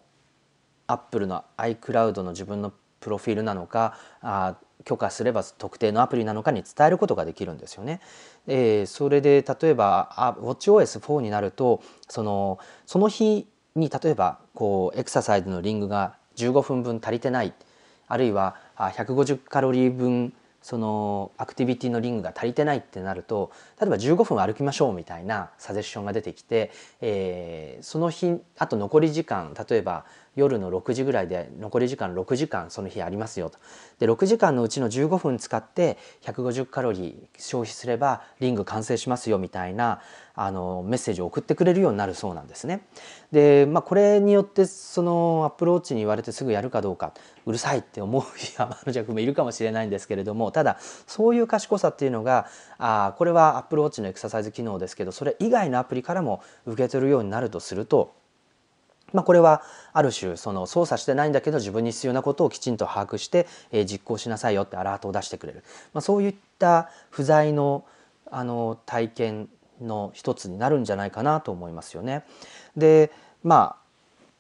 [0.88, 8.00] アップルの iCloud の自分のプロフィールなのかあ許可すれば特定のアプリなのかに伝えることができるんですよね。
[8.48, 17.54] えー、それで例えば WatchOS4 になるとそのその日に例えばこうエクササイズのリングが15分分足りてない
[18.08, 20.34] あるいは150カロリー分
[20.66, 33.58] そのアクティビティのリングが足りてないってなると例えば15分歩きましょうみたいなサジェッションが出てきて、えー、その日あと残り時間例えば夜の6時ぐらいで残り時間6時間その日ありますよと
[34.00, 40.02] で6時間のうちの15分使って150カロリー消費すればリング完成しますよみたいな
[40.36, 42.82] あのメッセージを送ってくれるようになるそうなんですね。
[43.32, 47.14] で、まあ、これによってそのアップローチに言われてすぐやるかどうか
[47.46, 48.24] うるさいって思う
[48.58, 58.14] 山の弱もいるかもしれないんですけれどもただそういう賢さっていうのがあこれはアップルウォッチのエクササイズ機能ですけどそれ以外のアプリからも受け取るようになるとすると
[59.16, 67.86] まあ、これはある種その操作してないんだけど自分に必要なことをきちんと把握して、え、実行しなさいよってアラートを出してくれる、まあ、そういった不在の
[68.32, 69.50] あの体験
[69.82, 72.26] の一つになるんじゃないかなと思いますよね。
[72.76, 73.12] で
[73.44, 73.78] ま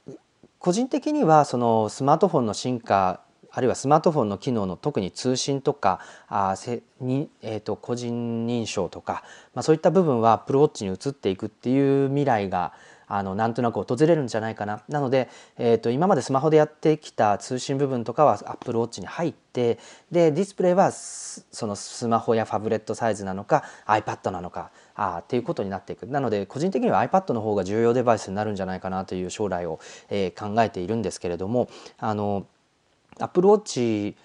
[0.10, 0.12] あ
[0.60, 12.74] 個人的にはそのスマートフォンの進化あるいはスマートフォンの機能の特に通信とかあせに、えーと、個人認証とか、まあ、そういった部分はアップロウォッチに移っていくっていう未来が
[13.08, 14.82] あのなんとなく訪れるんじゃないかな。
[14.90, 19.80] なので、えーと、今までスマホでやってきた通信部分とかは Apple Watch に入って
[20.12, 26.08] でディスプレイはそのスマホやファブレットサイズなのか iPad なのかあっていうことになっていく。
[26.08, 32.46] なので個人的には iPad の方が重要デバイスになるんじゃないかなという将来を、えー、考えているんですけれどもあの
[33.20, 34.16] Apple Watch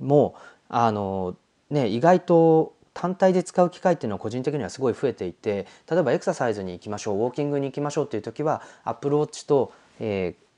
[0.00, 0.34] も
[0.68, 1.36] あの、
[1.68, 10.50] ね、意外と単体で使う機会っていうのは個人的にはすごい増えていて例えばエクササイズに行きましょうウォーキングに行きましょうっていう時はアップルウォッチと、えー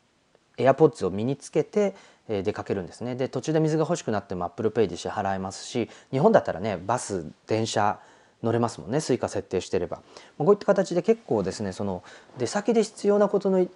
[0.59, 1.95] AirPods を身につけて
[2.29, 7.99] 出かけるんですねで途中で水が欲しくなっても ApplePay で支払えますし日本だったらねバス電車
[8.43, 10.01] 乗れますもんね Suica 設定してれば
[10.39, 12.03] こういった形で結構ですねその
[12.39, 13.67] 出先で必要なことの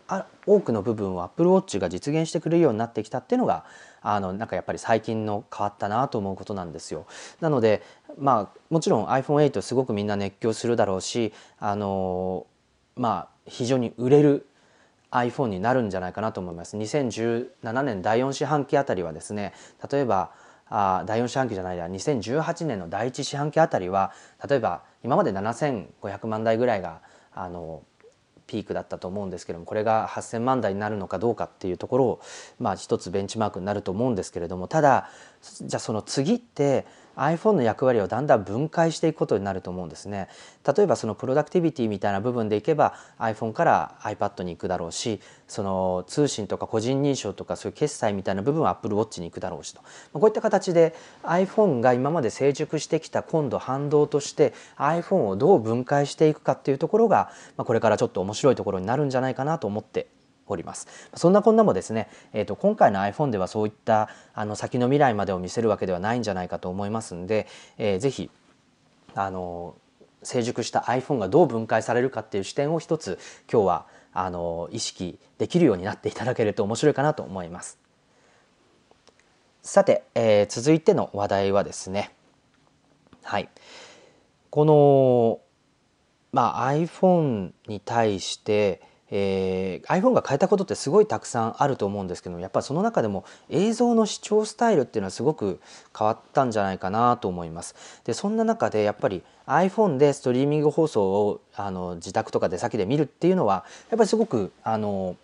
[0.47, 3.65] 多くの部分を Apple Watch が実現してくれるようになってきたっていうのが
[4.03, 7.07] あのなんかやっぱり最近の変わったなと思うことなんですよ。
[7.41, 7.83] なので
[8.19, 12.47] まあもちろん iPhone8 すごくみんな熱狂するだろうしあの
[12.97, 14.47] まあ非常に売れる
[15.11, 16.77] iPhone になるんじゃないかなと思います。
[16.77, 19.53] 2017年第4四半期あたりはですね
[19.91, 20.33] 例えば
[20.69, 24.13] あ第4四半期じゃないや2018年の第1四半期あたりは
[24.49, 27.01] 例えば今まで7500万台ぐらいが
[27.33, 27.83] あの
[28.47, 32.21] ピークだったと思うんですけどもこれが8,000万台になるのかどうかっていうところを
[32.59, 35.09] まあ一つベンチマークになると思うんですけれどもただ
[35.63, 40.29] じゃあその次って iPhone の役割をだんだん分解していくことになると思うんですね。
[40.77, 49.81] 例えばそのプロダクティビティみたいな部分でいけば iPhone から iPad に行くだろうしその通信とか個人認証とかそういう決済みたいな部分は Apple Watch に行くだろうしと
[50.13, 60.09] こういった形で iPhone が今まで成熟してきた今度反動として iPhone をどう分解していくかっていうところがこれからちょっと面白いところになるんじゃないかなと思って
[60.47, 67.47] おりますそんなこんなもですね、えーと、今回の iPhone ではそういったあの先の未来までを見せるわけではないんじゃないかと思いますんで、
[67.79, 68.31] えー、ぜひ
[69.15, 69.75] あの
[70.23, 73.19] 成熟した iPhone がどう分解されるかっていう視点を一つ
[73.51, 77.79] 今日はあの意識できるようになっていただけると面白いかなと思います。
[79.63, 82.13] さて、えー、続いての話題はですね
[83.25, 83.49] はい
[84.51, 85.41] この、
[86.33, 88.81] まあ、iPhone に対して
[89.11, 95.61] えー、iPhone が変えたことってすごいたくさんあると思うんですけどやっぱりその中でも映像の視聴スタイルっていうのはすごく
[95.97, 97.75] 変わったんじゃないかなと思います。
[98.05, 105.17] でそんな中でやっぱり iPhone でストリーミング放送をあの自宅とか出先で見るっていうのはやっぱりすごくあの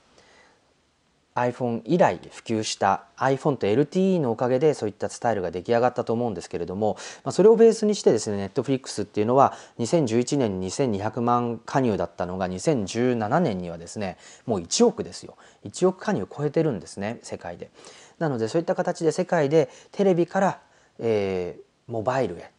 [1.34, 17.70] iPhone 以来普及した iPhone と LTE のおかげでそういったスタイルが出来上がったと思うんですけれども、まあ、それをベースにしてですね Netflix っていうのは2011年に2200万加入だったのが2017年にはですねもう1億ですよ1億加入超えてるんですね世界で。
[18.18, 20.60] なのでそういった形で世界でテレビから、
[20.98, 22.50] えー、モバイルへ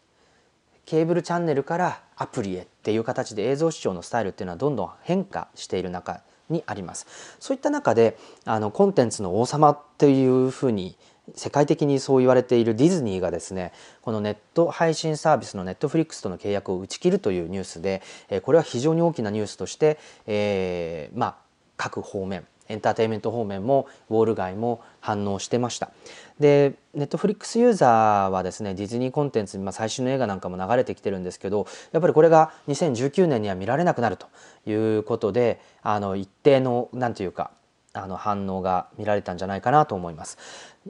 [0.85, 6.21] ケーブルチャンネルからアプリへっていう形で映像視聴のスタイルっていうのはどんどん変化している中
[6.53, 7.05] にあります。
[7.39, 10.95] そういった中であのコンテンツの王様っていうふうに
[11.35, 18.01] 世界的にそう言われているディズニーがですねこのネット配信サービスのネットフリックスとの契約を打ち切るというニュースで
[18.43, 21.35] これは非常に大きなニュースとして、えー、まあ
[21.77, 25.91] 各方面エンターテインメント方面もウォール街も反応してました
[26.39, 34.27] でネットフリックスユーザーはですねディズニーコンテンツ、まあ、最新の映画なんかも流れてきてるんですけどやっぱりこれが2019年には見られなくなると
[34.65, 37.51] いうことであの一定の何て言うか
[37.93, 40.39] あの反応が見られたんじゃないかなと思います。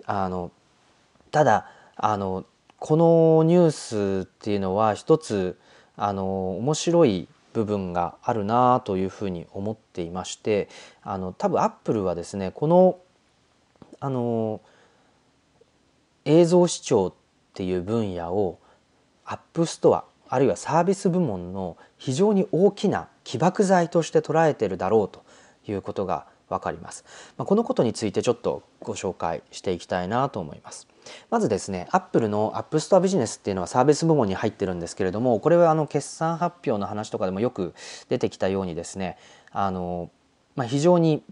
[0.06, 0.52] あの
[1.32, 1.67] ただ
[1.98, 2.46] あの
[2.80, 5.58] このニュースっていうのは一つ
[5.98, 10.68] あの面白い部分があるなというふうに思っていまして
[11.04, 13.00] あの多分アップルはですねこの
[14.00, 14.60] あの
[16.26, 17.13] 映像視聴っ
[17.54, 18.60] ていう分野を
[19.26, 25.24] App Store あるいはサービス部門の非常に大きな起爆剤として捉えてるだろうと
[25.68, 27.04] いうことが分かります。
[27.38, 30.88] まあ、このことについてちょっとご紹介していきたいなと思います。
[31.30, 37.74] まずですね、アップルの App Store ビジネスっていうのはサービス部門に入ってるんですけれども、これはあの決算発表の話とかでもよく
[38.10, 39.18] 出てきたようにですね、
[39.52, 40.10] あの
[40.56, 41.24] まあ、非常に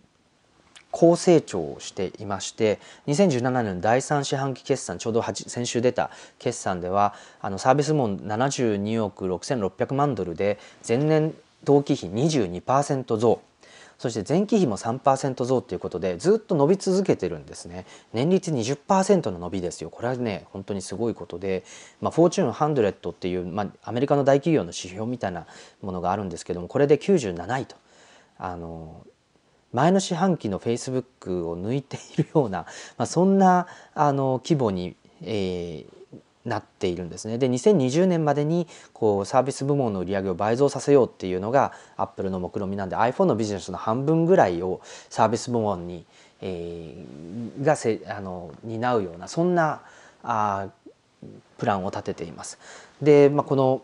[0.91, 13.41] 高成長をしていまして2017年の第3四半期決算ちょうど先週出た決算ではあのサービス部門72億6600万ドルで前年同期比22%増
[14.01, 17.85] そして前期比も3%増ということでずっと伸び続けてるんですね。
[18.13, 19.91] 年率20%の伸びですよ。
[19.91, 21.63] これはね本当にすごいことで、
[22.01, 25.45] まあ、フォーチュン100っていう、まあ、アメリカの大企業の指標みたいな
[25.83, 27.75] ものがあるんですけどもこれで97位と。
[28.39, 29.05] あの
[29.71, 32.65] 前の四半期のフェイスブックを抜いているような、
[32.97, 36.00] まあ、そんなあの規模に、えー、
[36.45, 37.37] なっているんですね。
[37.37, 46.05] で2020年までにこうサービス部門の売り上げを倍増させようっていうのがアップルの目論見なんで iPhone のビジネスの半分ぐらいをサービス部門に、
[46.41, 49.81] えー、がせあの担うようなそんな
[50.23, 50.69] あ
[51.57, 52.57] プランを立てています。
[53.01, 53.83] で、まあ、この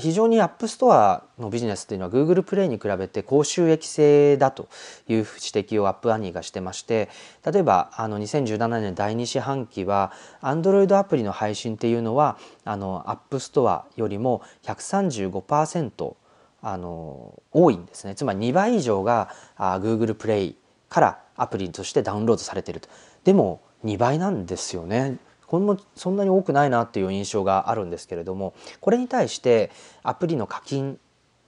[0.00, 4.68] 非常に App Store のビジネスっていうのは Google プレイに比べて高収益性だと
[5.08, 7.08] いう指摘を App Annie がしてまして
[7.44, 16.14] 例えばあの2017年第2四半期は Android アプリの配信っていうのはあの App Store よりも135%
[16.62, 18.14] あの多いんですね。
[18.14, 20.56] つまり2倍以上があ Google プレイ
[20.88, 22.88] からアプリとしてダウンロードされていると。
[23.24, 25.16] でも2倍なんですよね。
[25.50, 29.72] これもそんなに多くないなっていう印象があるんですけれどもこれに対して
[30.04, 30.96] アプリの課金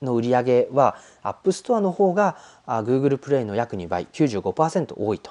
[0.02, 2.36] の売り上げはアップストアの方が
[2.66, 5.30] Google プレイの約2倍95%多いと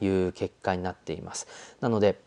[0.00, 1.46] いう結果になっています。
[1.80, 2.20] なので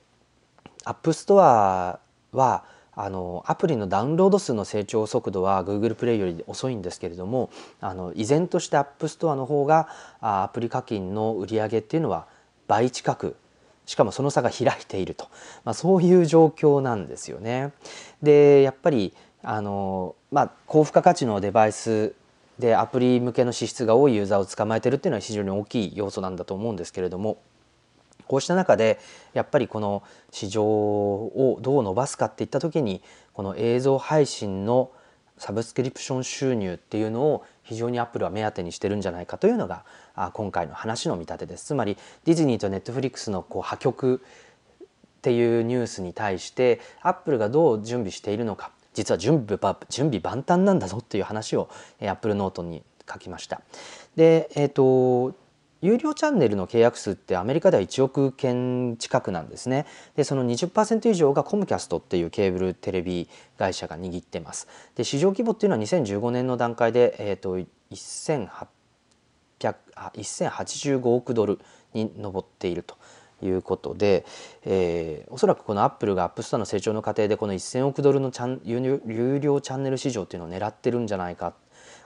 [0.85, 1.99] アップストア
[2.31, 7.49] はあのアプリのダウンロード数の成長速度は Google プレイより遅いんですけれども
[7.81, 9.89] あの依然としてアップストアの方が
[10.21, 12.27] アプリ課金の売り上げっていうのは
[12.67, 13.35] 倍近く
[13.91, 15.27] しかもその差が開いていると、
[15.65, 17.73] まあ、そういう状況なんですよね。
[18.23, 22.13] でやっぱりあの、まあ、高付加価値のデバイス
[22.57, 27.41] でアプリ向けの支出が多いユーザーを捕まえてるっていうのは非常に大きい要素なんだと思うんですけれども
[28.27, 28.97] こうした中で
[29.33, 33.01] やっぱりこの市場をどう伸ばすかっていった時に
[33.33, 34.89] この映像配信の
[35.37, 39.83] サブスクリプション収入っていうのを非常にアップルは目当てにしてるんじゃないかというのが
[40.33, 44.21] 今回の話の見立てですつまりディズニーとネットフリックスのこう破局
[44.83, 51.69] っていうニュースに対してアップルがどう準備しているのか実は準備準備万端なんだぞっていう話を
[52.01, 53.61] アップルノートに書きました。
[54.15, 55.35] で、えーと、
[55.81, 59.85] 有料チャンネルの契約数ってアメリカでは1億件近くなんですね。
[60.15, 64.67] でその20%以上がコムキャストっていうケーブルテレビ会社が握ってます。
[64.95, 67.57] で市場規模っていうのは2015年の段階で、えーと、
[67.91, 68.67] 1800
[69.69, 71.59] 1085億ドル
[71.93, 72.97] に上っていると。
[73.43, 74.25] いうことで、
[74.65, 81.53] えー、おそらくこのアップルがアップストアの成長の過程でこの1,000億ドルのチャン有料チャンネル市場っていうのを狙ってるんじゃないか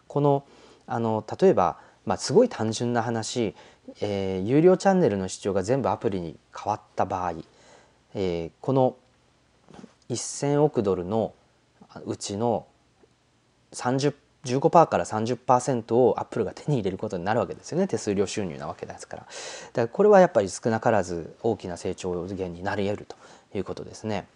[0.08, 0.46] この
[0.88, 3.56] あの例えば、まあ、すごい単純な話、
[4.02, 7.34] えー、有料チャンネルの視聴が全部アプリに変わった場合、
[8.14, 8.96] えー、この
[10.10, 11.34] 1,000億ドルの
[12.06, 12.68] うちの
[13.74, 14.14] 30
[14.46, 17.88] 15%から30%をアップルが手に入れることになるわけですよね。
[17.88, 19.24] 手数料収入なわけですから。
[19.24, 23.16] だからこれはやっぱり少なからず大きな成長源になり得ると
[23.58, 24.28] いうことですね。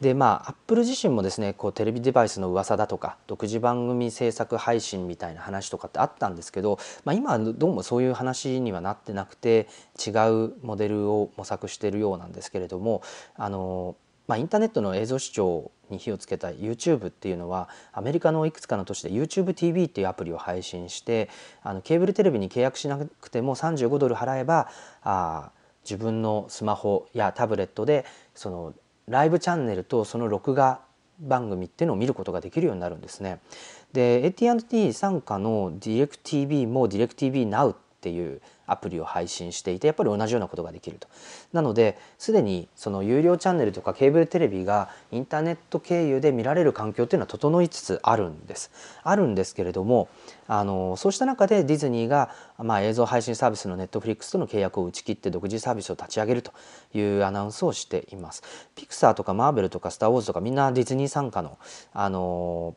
[0.00, 13.02] でまあアップル自身もですねこうテレビデバイスの噂だとか独自番組制作配信みたいな話とかってあったんですけど、まあ、今はどうもそういう話にはなってなくて違うモデルを模索しているようなんですけれども
[13.36, 13.96] あの
[14.28, 21.30] まあ、インターネットの映像視聴に火をつけた YouTube っていうのはアメリカのいくつかの都市で YouTubeTV っていうアプリを配信して
[21.62, 24.68] あのケーブルテレビに契約しなくても35ドル払えば
[25.02, 25.50] あ
[25.82, 28.74] 自分のスマホやタブレットでその
[29.06, 30.82] ライブチャンネルとその録画
[31.20, 33.40] 番組っていうのを見ることができるようになるんですね。
[33.94, 41.08] で AT&T 傘下の DirecTV も DirecTV Now っていうアプリを配信していてやっぱり同じようなことができると。
[41.52, 48.70] なのですでにその有料チャンネルとかケーブルテレビがインターネット経由で見られる環境っていうのは整いつつあるんです。
[49.02, 50.08] あるんですけれども
[50.46, 56.52] あのそうした中でディズニーが、まあ、映像配信サービスのネットフリックスとの契約を打ち切って独自サービスを立ち上げると
[56.94, 58.42] いうアナウンスをしています。
[58.74, 61.58] ピクサーとかマーベルとかスター・ウォーズとかみんなディズニー傘下の
[61.92, 62.76] あの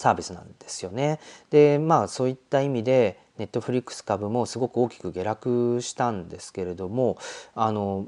[0.00, 1.20] サービスなんですよね。
[1.50, 7.18] でまあそういった意味でネットフリックス株もすごく大きく下落したんですけれども
[7.54, 8.06] あの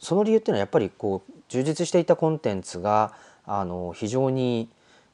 [0.00, 3.12] その理由っていうのはやっぱりこう充実していたコンテンツが
[3.46, 4.68] あの非常に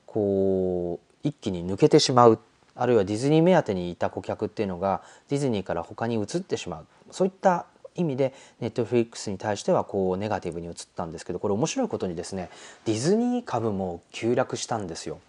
[0.07, 2.39] こう一気に抜けてしまう
[2.75, 12.51] あるいはディズニー目当てにいた顧客っていうのがディズニーから他に移ってしまうそういった意味でネットフリックスに対してはこうネガティブに移ったんですけどこれ面白いことにですね
[12.85, 15.21] ディズニー株も急落したんですよ。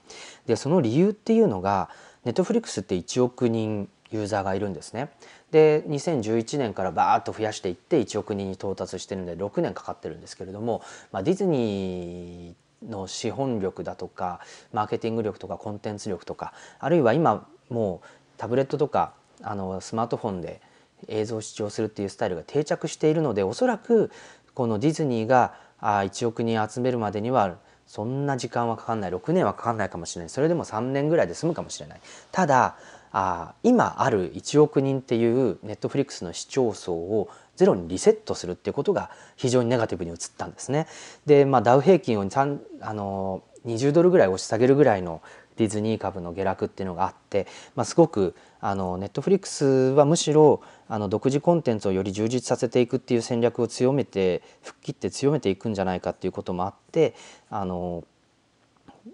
[0.47, 1.89] でその理由っていうのが
[2.23, 5.09] ネットフリックスって1億人ユーザーがいるんですね。
[5.51, 14.39] で2011年からバーッと増やしていって1億人に到達してるんで6年かかってるんですけれども、まあ、ディズニーの資本力だとか
[14.73, 20.61] マーケティング力とかコンテンツ力とかあるいは今もうタブレットとかあのスマートフォンで
[21.07, 24.11] 映像を視聴するっていうスタイルが定着しているのでおそらく
[24.53, 29.11] このディズニーが1億人集めるまでにはそんな時間はかかんない。
[29.11, 30.29] 6年はかかんないかもしれない。
[30.29, 32.01] それでも3年ぐらいで済むかもしれない。
[32.31, 32.77] ただ
[33.11, 40.87] あ今ある1億人っていうネットフリックスの視聴層をゼロにリセットするっていうことが非常にネガティブに移ったんですね。
[41.25, 45.21] で、まあ、ダウ平均をあの20ドルぐらい押し下げるぐらいの
[45.57, 57.15] ディズニー株の下落っていうのがあって、まあ、すごくあのネットフリックスはむしろあの独自コンテンツをより充実させていくっていう戦略を強めて吹っ切って強めていくんじゃないかっていうこともあって
[57.49, 58.03] あの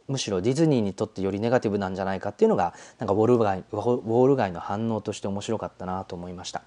[0.07, 6.63] むしろディズニーにとってよりネガティブなんじゃないかっていうのがなんかウォール街ウォール街の反応として面白かったなと思いました。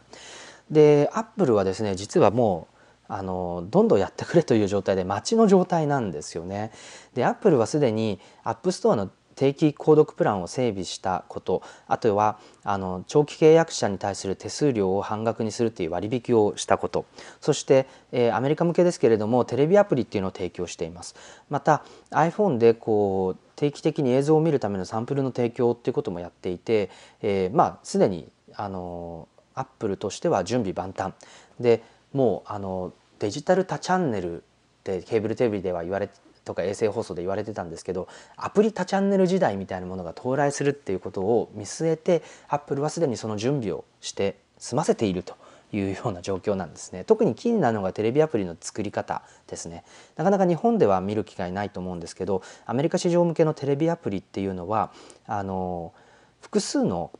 [0.71, 2.75] でアップルはですね実はもう
[3.07, 6.73] あのどんどんやってくれという状態で待ちの状態なんですよね。
[7.15, 17.05] でアップルはすでにアップストアの定期購読プランを整備したことあとはあの長期契約者に対する手数料を半額にするという割引をしたこと
[17.41, 21.15] そして、えー、アメリカ向けですけれどもテレビアプリっていうのを提供しています。
[21.51, 26.91] また iPhone でこう定期的に映像を見るためのサンプルの提供っていうこともやっていて、
[27.23, 31.13] えー、まあすでにあのアップルとしては準備万端。
[31.61, 31.83] で
[32.13, 34.45] もうあのデジタル多チャンネルっ
[34.85, 36.15] てケーブルテレビでは言われて
[36.45, 45.37] とか衛星放送で言われてたんですけどアプリ多チャンネル時代みたいなものが到来するっていうことを見据えてアップルはすでにその準備をして済ませていると
[45.73, 47.05] いうような状況なんですね。
[47.05, 49.85] 特に気になるのがテレビアプリの作り方ですね。
[50.17, 54.93] なかなか日本では見る機会ないと思うんですけどアメリカ市場向けのテレビアプリっていうのは
[55.27, 55.93] あの
[56.41, 57.11] 複数の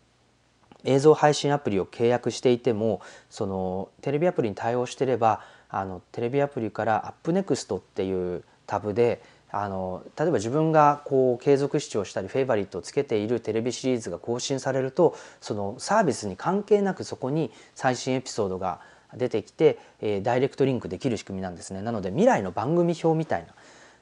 [0.85, 3.01] 映像配信アプリを契約していても
[3.31, 18.81] そのテレビアプリに対応してればあのテレビアプリから「AppNext」っていうタブであの例えば自分がこう継続視聴したりフェイバリットをつけているテレビシリーズが更新されるとそのサービスに関係なくそこに最新エピソードが
[19.15, 23.55] 出てきて、えー、ダイレクトリンクできる仕組みなんですねなので未来の番組表みたいな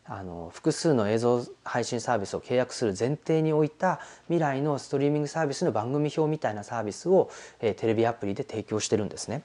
[0.04, 9.42] あの複数の映像配信サービスを契約する前提に置いた未来のストリーミングサービスの番組表みたいなサービスを、えー、テレビアプリで提供してるんですね。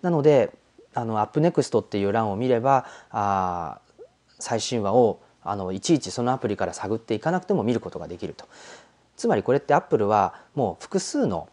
[0.00, 0.50] なので
[0.94, 3.80] あのアップネクストっていう欄を見ればあ
[4.38, 8.46] 最新話をあのいちいちそのアプリから探っていかなくても見ることができると。
[9.16, 11.48] つまりこれってアップルはもう複数の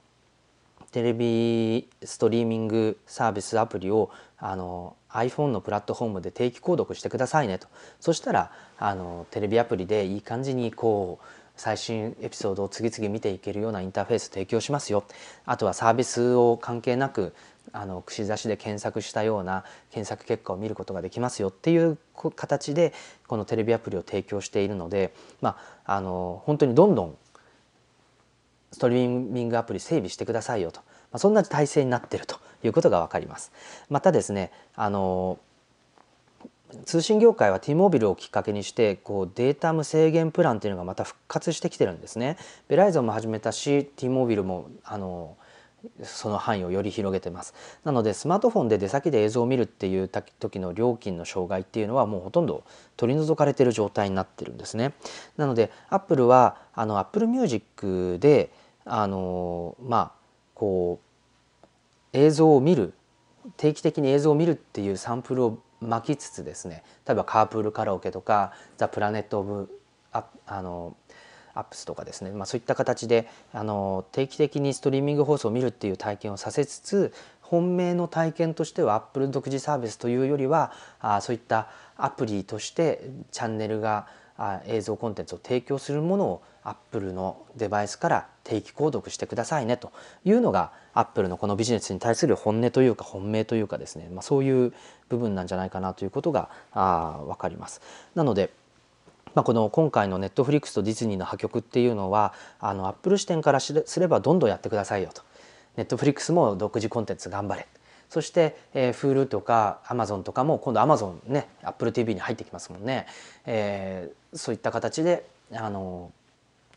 [0.92, 7.68] テレビストリーミングサービスアプリをあの iPhone のプラットフォームで定期購読してくださいねと
[8.00, 11.26] そしたらあのテレビアプリでいい感じにこう
[11.58, 15.04] 最新エピソードを次々見ていけるようなインターフェース提供しますよ
[15.46, 17.34] あとはサービスを関係なく
[17.74, 21.98] あの串刺しで検索したような検索結果を見ることができますよっていう
[22.36, 22.94] 形で
[23.28, 27.18] このテレビアプリを提供しているので、まあ、あの本当にどんどん
[28.72, 33.52] ストリーミングアプリ整備してくださいよと、まあ、そんな体制になっているということが分かります。
[33.90, 35.40] またですねあの
[36.84, 42.38] 通信業界は T モービルをきっかけにしてこうデータ無制限プランっていうのがまた復活してきてるんですね。
[42.68, 45.38] ベライゾンも始めたし T モービルもあの
[46.04, 47.54] その範囲をより広げてます。
[47.84, 52.64] なのでスマートフォンで出先で映像を見るっていう時の料金の障害っていうのはもうほとんど
[52.98, 54.94] 取り除かれてる状態になってるんですね。
[55.38, 58.52] なのでアップルはあのアップルミュージックで
[58.86, 60.12] あのまあ
[60.54, 61.00] こ
[61.64, 61.66] う
[62.14, 62.94] 映像を見る
[63.58, 66.84] 定期的に映像を見るっていうサンプルを撒きつつですね。
[67.06, 69.82] 例えばカープールカラオケとか「ザ・プラネット・オブ・
[70.12, 70.96] あの
[71.56, 83.02] アップスとかですね、まあ、そういった形であの定期的にストリーミング放送を見るっていう体験をさせつつ本命の体験としてはアップル独自サービスというよりはあそういったアプリとして
[83.32, 89.92] チャンネルがあ映像コンテンツを提供するものをアップルのデバイスから定期購読してくださいねと
[90.26, 94.74] いうのがアップルのこのビジネスに対する本音というか本命というかですね、まあ、そういう
[95.08, 97.82] 部分なんじゃないかなということがあ分かります。
[98.16, 98.50] なので
[99.36, 105.22] まあ、この今回のネットフリックスとディズニーの破局っていうのはあのアップル視点からすればどんどんやってくださいよと。
[105.76, 107.68] ネットフリックスも独自コンテンツ頑張れ。
[108.10, 113.08] そして、えー、Hulu とか Amazon とかも今度 Amazon ね AppleTV に入ってきますもんね、
[113.46, 116.12] えー、そういった形であの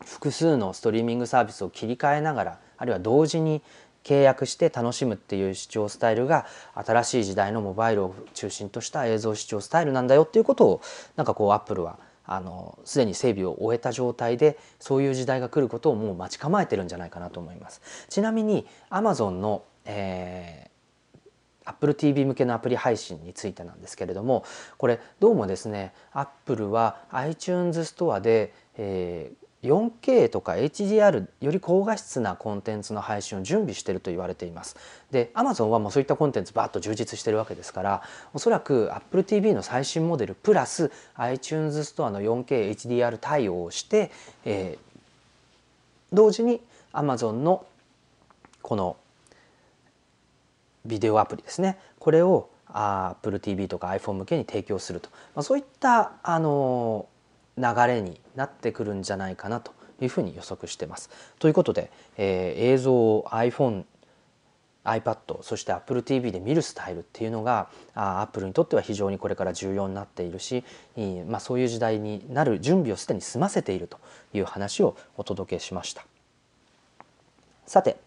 [0.05, 3.63] 複数のストリーミングサービスを切り替えながらあるいは同時に
[4.05, 10.81] 契約して楽しむっていう視聴スタイルが新しい時代のモバイルを中心とした映像視聴スタイルなんだよっていうことを
[11.17, 11.99] なんかこうアップルは
[12.29, 17.81] あのすでに整備を終えた状態でそういう時代が来ることをもう待ち構えてるんじゃないかなと思います。
[18.09, 21.19] ちなみに Amazon の、えー、
[21.65, 24.45] Apple TV 向けのアプリ配信についてなんですけれども
[24.77, 34.77] これどうもですね Apple は iTunes ストアで、えー 4K とか HDR より高画質なコンテンツの配信を準備していると言われています。
[35.11, 38.03] で Amazon はもうそういったコンテンツバーッと充実してるわけですから
[38.35, 44.13] おそらく AppleTV の最新モデルプラス iTunes ストアの 4KHDR 対応をして、
[44.45, 44.99] えー、
[46.13, 46.61] 同時に
[46.93, 47.67] Amazon の
[48.63, 48.97] この
[50.87, 51.79] ビデオアプリですね。
[51.99, 57.18] これを AppleTV とか iPhone 向けに提供すると、まあ、そういったあのー
[57.59, 61.11] 流れになってくるんじゃないかなというふうに予測してます。
[61.39, 63.85] ということで、えー、映像を iPhone
[64.85, 70.65] iPad そして Apple TV で見るスタイルっていうのがあ Apple にとっては非常にこれから重要になっているし、
[71.29, 73.99] まあ、そういう時代になる準備をすでに済ませていると
[74.33, 76.07] いう話をお届けしました。
[77.67, 77.99] さて、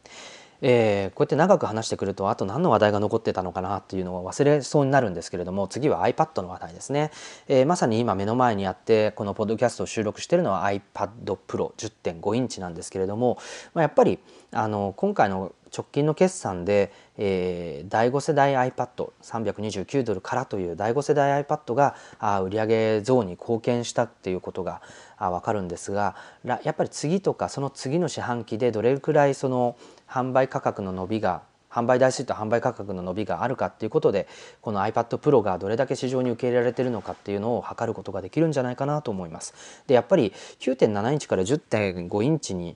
[0.62, 7.12] えー、こうやって長く話してくるとあと何の話題が残ってたのかなっていうのを忘れそうになるんですけれども次は iPad の話題ですね、
[7.48, 13.38] えー、まさに今目の前にあってこのポッドキャストを収録しているのは iPad Pro 10.5インチなんですけれども、
[13.74, 14.20] まあ、やっぱり
[14.52, 24.82] あの今回の直近の決算で、えー、第5世代 iPad329 ドルからという第5世代 iPad があ売上増に貢献したっていうことが
[25.18, 29.78] あ分かるんですがやっぱり次とかその次の四半期でどれくらいその
[30.12, 34.28] 販売価格の伸びが販売台数と販売価格の伸びがあるかっていうことで
[34.62, 39.54] この iPad Pro がどれだけ市場に受け入れられているのかっていうのを測ることができるんじゃないかなと思います。
[39.88, 42.76] でやっぱり9.7インチから10.5インチに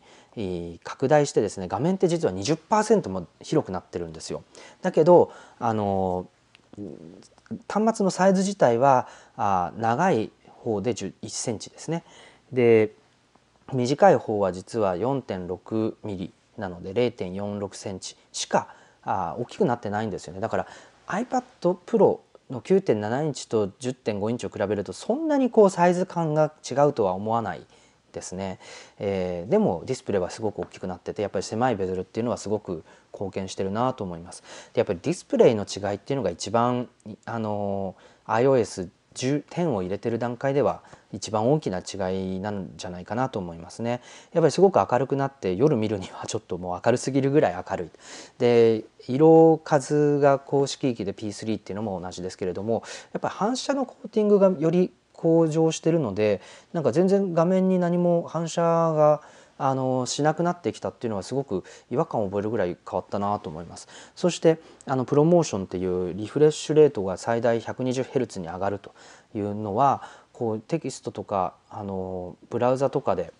[0.83, 4.43] 拡大してですね画面って実は20%も広くなってるんですよ。
[4.81, 6.27] だけどあの
[7.67, 12.03] 端末のサイズ自体はあ長い方で1センチですね。
[12.53, 12.93] で
[13.73, 18.69] 短い方は実は4.6ミリなので0.46センチしか
[19.03, 20.39] あ大きくなってないんですよね。
[20.39, 20.67] だから
[21.07, 21.43] iPad
[21.85, 27.65] Pro の9.7インチと10.5インチを比べるとそんなにこうサイズ感が違うとは思わない
[28.15, 28.59] ですね、
[28.97, 32.83] えー、でもディスプレイはすごく大きくなっててやっぱり狭いベゼルっていうのはすごく
[33.13, 34.41] 貢献してるなと思います
[34.73, 36.87] でやっぱりディスプレイの違いっていうのが一番
[37.25, 37.95] あの
[38.25, 44.01] iOS 10点を入れてる段階では一番大きな違いなんじゃないかなと思いますね。
[44.33, 47.89] やっぱりすごく明るくなって夜見るにはちょっともう明るすぎるぐらい明るい。
[48.37, 56.41] で色数が公式域で P3 っていうのも同じですけれどもやっぱり反射のコーティングがより向上してるので
[56.73, 59.21] なんか全然画面に何も反射が
[59.57, 68.93] あのしなくなってきたっていうのはすごく違和感を覚えるぐらい変わったなと思いますそしてあのプロモーションっていうリフレッシュレートが最大 120Hz に上がると
[69.33, 70.03] いうのは
[70.33, 73.33] こうテキストとかあのブラウザとかで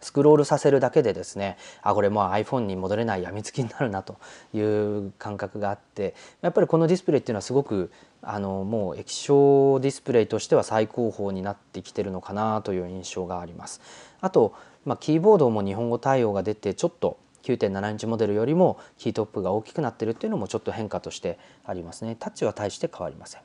[0.00, 4.16] スクロールさせるだけでですねあこれもう iPhone に戻れないやみつきになるなと
[4.52, 13.80] いう感覚があってやっぱりこのディスプレイっていうのはすごくあのもう液晶ディスプレイとしては最高峰になってきてるのかなという印象があります。
[14.20, 14.54] あと、
[14.84, 22.16] まあ、キーボードも日本語対応が出てちょっと9.7インチモデルよりもキートップが大きくなってるっていうのもちょっと変化としてありますね。
[22.18, 23.40] タッチは大して変わりません。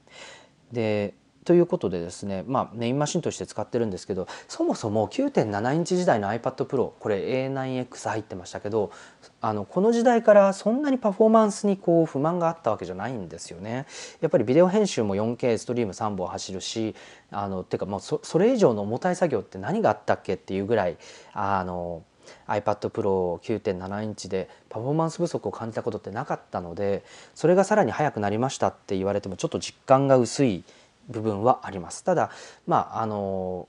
[0.72, 1.14] で
[1.48, 8.92] ということでですね、まあ、メインマシンとして使ってるんですけどそもそも9.7インチ時代の iPad Pro これ A9X 入ってましたけど
[9.40, 13.86] あのこの時代からそんなにパフォーマンスにこう不満があったわけじゃないんですよね。
[14.20, 16.96] やっぱりビデオ編集も 4K ストリーム3本走るし
[17.32, 20.98] あのてかもうそれ以上の重たい作業って何があったっけっていうぐらい
[21.32, 22.04] あの
[22.48, 27.04] iPad Pro 9.7インチでパフォーマンス不足を感じたことってなかったので
[27.36, 30.64] それがさらに速くなりましたって言われてもちょっと実感が薄い
[31.10, 32.04] 部分はあります。
[32.04, 32.32] ただ
[32.66, 33.68] まああの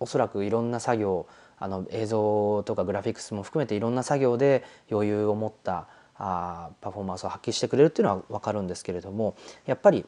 [0.00, 1.26] おそらくいろんな作業
[1.58, 10.04] あの映像とかグラフィックスも含めていろんな作業で余裕を持ったあパフォーマンスを発揮してくれるっていうのは分かるんですけれどもやっぱり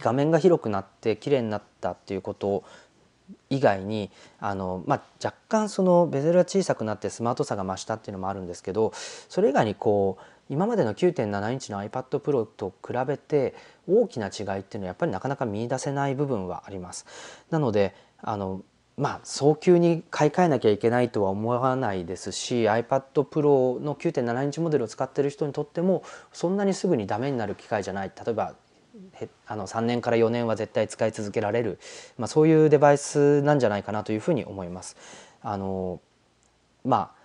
[0.00, 2.64] 画面が広くなって綺麗になったっていうこと
[3.50, 4.10] 以外に
[4.40, 13.54] あの、まあ、若干そのベゼルが小さくなってスマートさが増したっていうのもあるんですけどそれ以外にこう今までの9.7インチの iPad Pro と比べて
[13.86, 17.06] 大きな違いっていうのはやっぱりなかなか見出せない部分はあります。
[17.50, 18.62] なのであの
[18.96, 28.54] まあ早急に買い替えなきゃいけないとは思わないですし iPad Pro の9.7インチモデルを使ってる人にとってもそんなにすぐにダメになる機械じゃない例えば
[29.46, 31.78] あの3年から4年は絶対使い続けられる、
[32.16, 34.96] まあ、そういうデバイスなんじゃないかなというふうに思います。
[35.42, 36.00] あの
[36.84, 37.17] まあ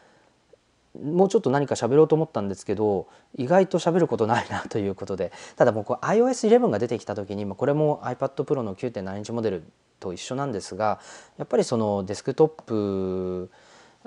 [1.02, 5.32] もうちょっと何か喋ろうと思ったんですけど意外と喋ることないなということで。
[5.56, 9.64] ただもう iOS11 が出てきた時にこれも iPad Pro の9.7インチモデル
[10.00, 11.00] と一緒なんですが
[11.38, 13.50] やっぱりそのデスクトップ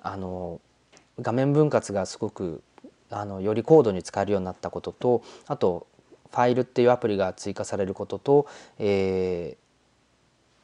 [0.02, 0.60] あの
[1.20, 2.62] 画面分割がすごく
[3.10, 5.86] あのより高度に使えるようになったこととあと
[6.30, 8.46] ファイルっていうアプリが追加されることと、
[8.78, 9.56] え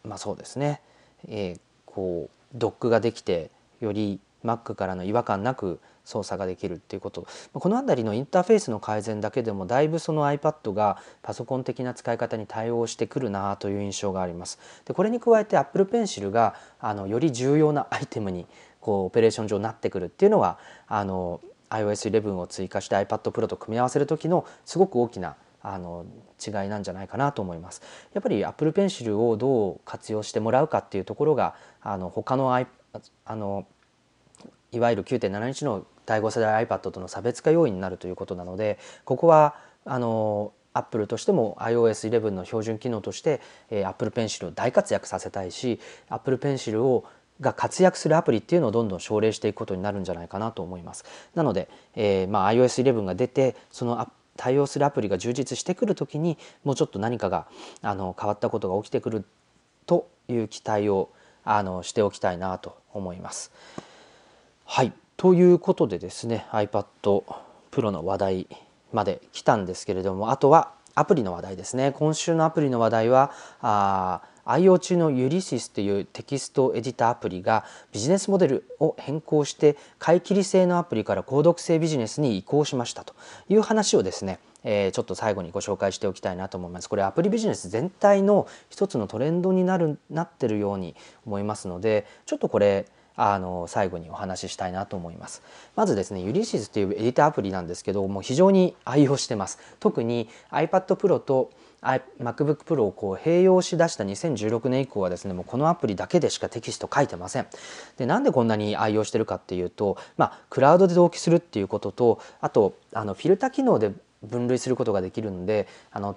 [0.05, 0.83] ー、まあそうですね、
[1.29, 3.51] えー、こうドックができて
[3.81, 14.59] より Mac からの違和感なく操作ができるっていうことこの辺りのインターフェースの改善だけでもだいぶその iPad がパソコン的な使い方に対応してくるなという印象があります。
[14.85, 18.47] でこれに加えて Apple Pencil があのより重要なアイテムに
[18.81, 21.41] こうオペレーション上なってくるっていうのはあの
[21.71, 26.05] iOS11 を追加して iPad Pro と組み合わせる時のすごく大きなあの
[26.45, 27.83] 違いなんじゃないかなと思います。
[28.13, 33.67] やっぱり Apple Pencil をどう活用してもらうかっていうところがあの他のあの
[34.73, 39.55] いわゆる9.7インチの第5世代 iPad との差別化要因になるということなのでここは
[39.85, 47.05] あのアップルとしても iOS11 の標準機能として、えー、Apple Pencil を大活躍させたいし Apple Pencil を
[47.41, 51.05] が活躍するアプリっていうのをどんどん奨励していくことになるんじゃないかなと思います。
[51.35, 57.47] なので、えー、まあ、iOS11 が出てその対応するアプリが充実してくる時にもうちょっと何かが
[57.81, 59.25] あの変わったことが起きてくる
[59.87, 61.11] という期待を
[61.45, 63.51] あのしておきたいなと思います。
[64.75, 66.87] はいということでですね iPad
[67.71, 68.47] Pro の話題
[68.91, 83.15] まで来たんですけれどもあとはアプリの話題ですね今週のアプリの話題はあ愛用中のユリシスというテキストエディターアプリがビジネスモデルを変更して買い切り制のアプリから購読制ビジネスに移行しましたと
[83.51, 86.89] いう話をですねえー、ちょっと最後にご紹介しておきたいなと思います。
[86.89, 90.95] これアプリビジネス全体の一つのトレンドになるなってるように
[91.27, 92.87] 思いますのでちょっとこれ
[93.17, 95.43] あの最後にお話ししたいなと思います。
[95.77, 99.59] まずですね、ユリシスというエディターアプリなんですけども非常に愛用してます。
[99.81, 101.51] 特に iPad Pro と
[101.83, 107.47] MacBook Pro をこう併用しだした2016年以降はですねもうこのアプリだけでしかテキスト書いてません。
[107.97, 113.93] でなんでこんなに愛用してるかっていうと、まあ、クラウドで同期するっていうこととあとあのフィルタ機能で
[114.23, 116.17] 分類することができるのであの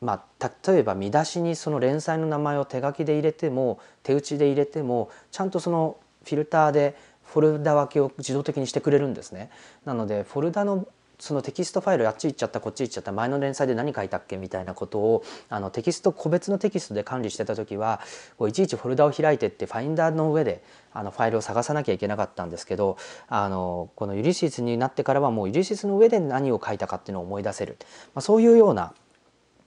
[0.00, 9.50] まあ、例えば見出しにその連載の名前を手書きで入れても手打ちで入れてもちゃんとそのフィルターでフォルダ分けを自動的にしてくれるんですね。
[9.84, 10.86] なのでフォルダの
[11.20, 18.00] そのテキストファイルあっち行っちゃったこっち行っちゃった前の連載で何書いたっけみたいなことをあのテキスト個別のテキストで管理してた時は
[18.38, 20.64] こういちいちフォルダを開いてってファインダーの上で
[20.94, 22.96] あのファイルを探さなきゃいけなかったんですけど
[23.28, 27.76] あのこのユリシスになってからはもうユリシスの上で何を書いたかっていうのを思い出せる、
[28.14, 28.94] まあ、そういうような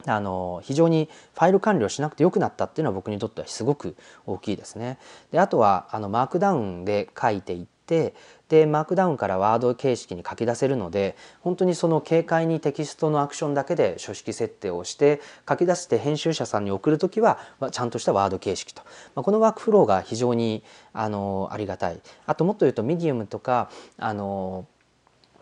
[0.05, 4.97] あの非常にファイル管理をしなくてよくなったっていうのは僕にとってはすごく大きいですね。
[5.31, 8.13] であとはあのマークダウンで書いていって
[8.49, 17.39] でマークダウンからワード形式に書き出せるので本当にその軽快にテキストのアクションだけで書式設定をして書き出して編集者さんに送る時は
[17.71, 18.83] ちゃんとしたワード形式と、
[19.15, 20.63] まあ、このワークフローが非常に
[20.93, 24.67] あのありがたいあともっと言うとミディウムとかあの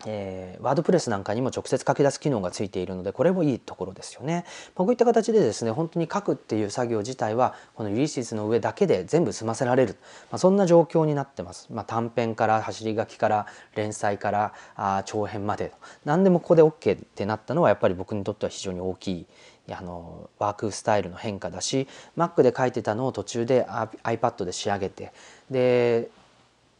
[0.06, 4.44] えー、ワードプレスなんかにも直接書き出す機能がついているのでこれもいいところですよね。
[4.74, 9.96] まあ、こういった形でですね本当に書くっていう作業自体はこのユリシスの上だけで全部済ませられる、
[10.30, 11.68] まあ、そんな状況になってます。
[11.70, 15.72] まあ、短編から走り書きから連載からあ長編まで
[16.04, 19.26] 何でもここで OK ってなったのはやっぱり僕にとっては非常に大きい
[19.70, 21.86] あのワークスタイルの変化だし
[22.16, 23.64] Mac で書いてたのを途中で
[24.02, 25.12] iPad で仕上げて
[25.50, 26.10] で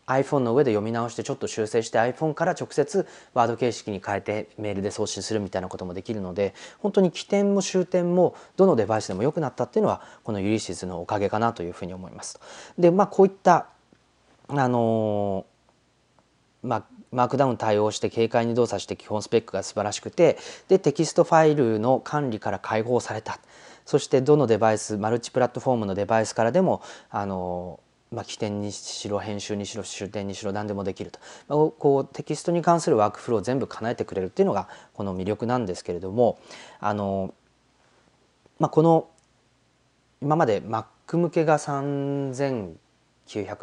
[0.07, 12.41] iPhone の上で読み直してちょっと修正して iPhone から直接ワード形式に変えてメールで送信するみたいなこともできるので本当に起点も終点もどのデバイスでも良くなったっていうのはこのユリシスのおかげかなというふうに思います。
[12.79, 13.69] でまあこういった
[14.49, 15.47] あの
[16.63, 20.39] まあマークダウン対応して軽快に動作して基本スペックが素晴らしくて
[20.69, 23.39] でテキストファイルの管理から解放された
[23.85, 27.81] そしてどのデバイスマルチプラットフォームのデバイスからでもあの
[28.13, 36.39] まあ、起点にしろ編集にしろ終点にしろ何でもできると、まあ、こうテキストに関するワークフローを全部叶えてくれるっていうのがこの魅力なんですけれども
[36.79, 37.35] あの、
[38.59, 39.09] まあ、この
[40.21, 42.77] 今まで Mac 向けが3900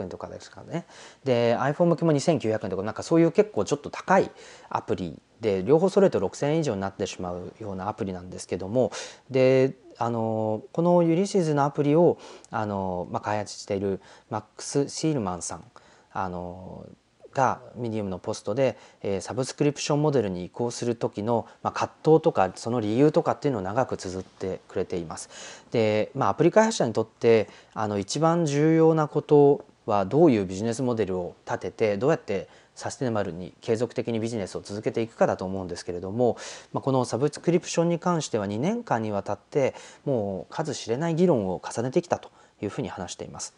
[0.02, 0.86] 円とかですかね。
[1.24, 4.30] で iPhone 向けも2900円とかなんかそういう結構ちょっと高い
[4.70, 8.92] アプリで両方揃えると6000円以上になってしまうようなアプリなんですけども
[9.30, 12.18] であのこのユリシズのアプリを
[12.50, 15.64] あの、まあ、開発しているマックス・シールマンさん
[16.12, 16.86] あの
[17.34, 25.30] がミディウムのポストで、えー、サブスクリプションモデルに移行する時の、まあ、葛藤とかその理由とかっていうのを長く綴ってくれています。
[25.72, 32.48] で、まあ、アプリ開発者にとってあの一番重要なことはどういうビジネスモデルを立ててどうやって
[32.80, 36.38] サステナブルに継続的にビジネスを続けていくかだと思うんですけれども、
[36.72, 39.76] まあ、このサブスクリプションに関しては2年間にわたって
[40.06, 43.54] もう数知れない議論を重ねてきたというふうに話しています。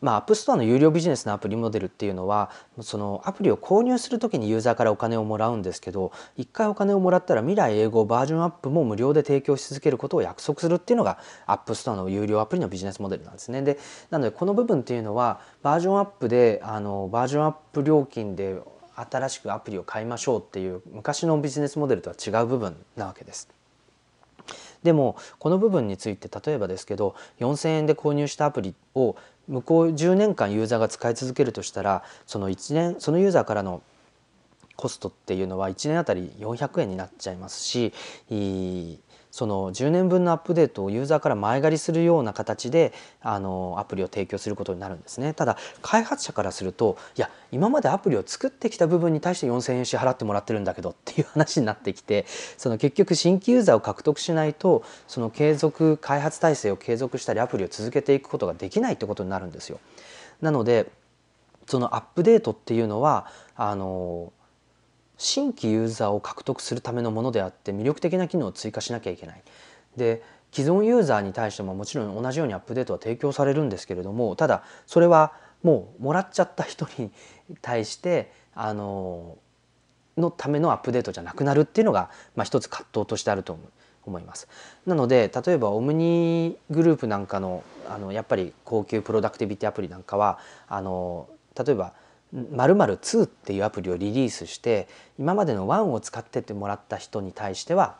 [0.00, 13.62] まあ、アップストアの有料ビジネスのアプリモデルっていうのはそのアプリを購入する時にユーザーからお金をもらうんですけど一回お金をもらったら未来永劫バージョンアップも無料で提供し続けることを約束するっていうのがアップストアの有料アプリのビジネスモデルなんですね。
[13.62, 13.78] で
[14.10, 18.60] なのでこの部分っていうのはバージョンアップであのバージョンアップ料金で
[18.96, 23.48] 新しくアプリを買いましょうっていう昔のビジネスモデルとは違う部分なわけです。
[24.82, 29.16] でもこの部分について例えばですけど4,000円で購入したアプリを
[29.48, 33.82] 向こう10年間ユーザーが使い続けるとしたらその1年そのユーザーからの
[34.76, 37.92] コストっていうのは1年あたり400円になっちゃいますし
[39.34, 52.26] その10年分のアップデートをユーザーから前借りするような形であのアプリを提供することになるんですねただ開発者からするといや今までアプリを作ってきた部分に対して4,000円支払ってもらってるんだけどっていう話になってきて
[52.56, 59.80] その結局新規ユーザーを獲得しないとその継続開発体制を継続したりアプリを続けていくことができないってことになるんですよ。
[60.42, 60.86] なので
[61.66, 63.26] そのアップデートっていうのは
[63.56, 64.32] あの
[65.16, 69.42] 新規ユーザーを獲得するためのものであって魅力的な機能を追加しなきゃいけない。
[69.96, 75.32] で既存ユーザーに対してももちろん同じようにアップデートは提供されるんですけれどもただそれは
[75.64, 77.10] もうもらっちゃった人に
[77.60, 79.36] 対してあの
[80.16, 83.58] のためのアップデートじゃなくなるっていうのが、まあ、一つ葛藤としてあると
[84.06, 84.48] 思います。
[84.86, 90.38] なので例えばオムニグループなんかのあのやっぱり高級プロダクティビティアプリなんかは
[90.68, 91.94] あの例えば
[92.34, 97.96] 〇〇2っていうアプリをリリースして今までの1を使っててもらった人に対しては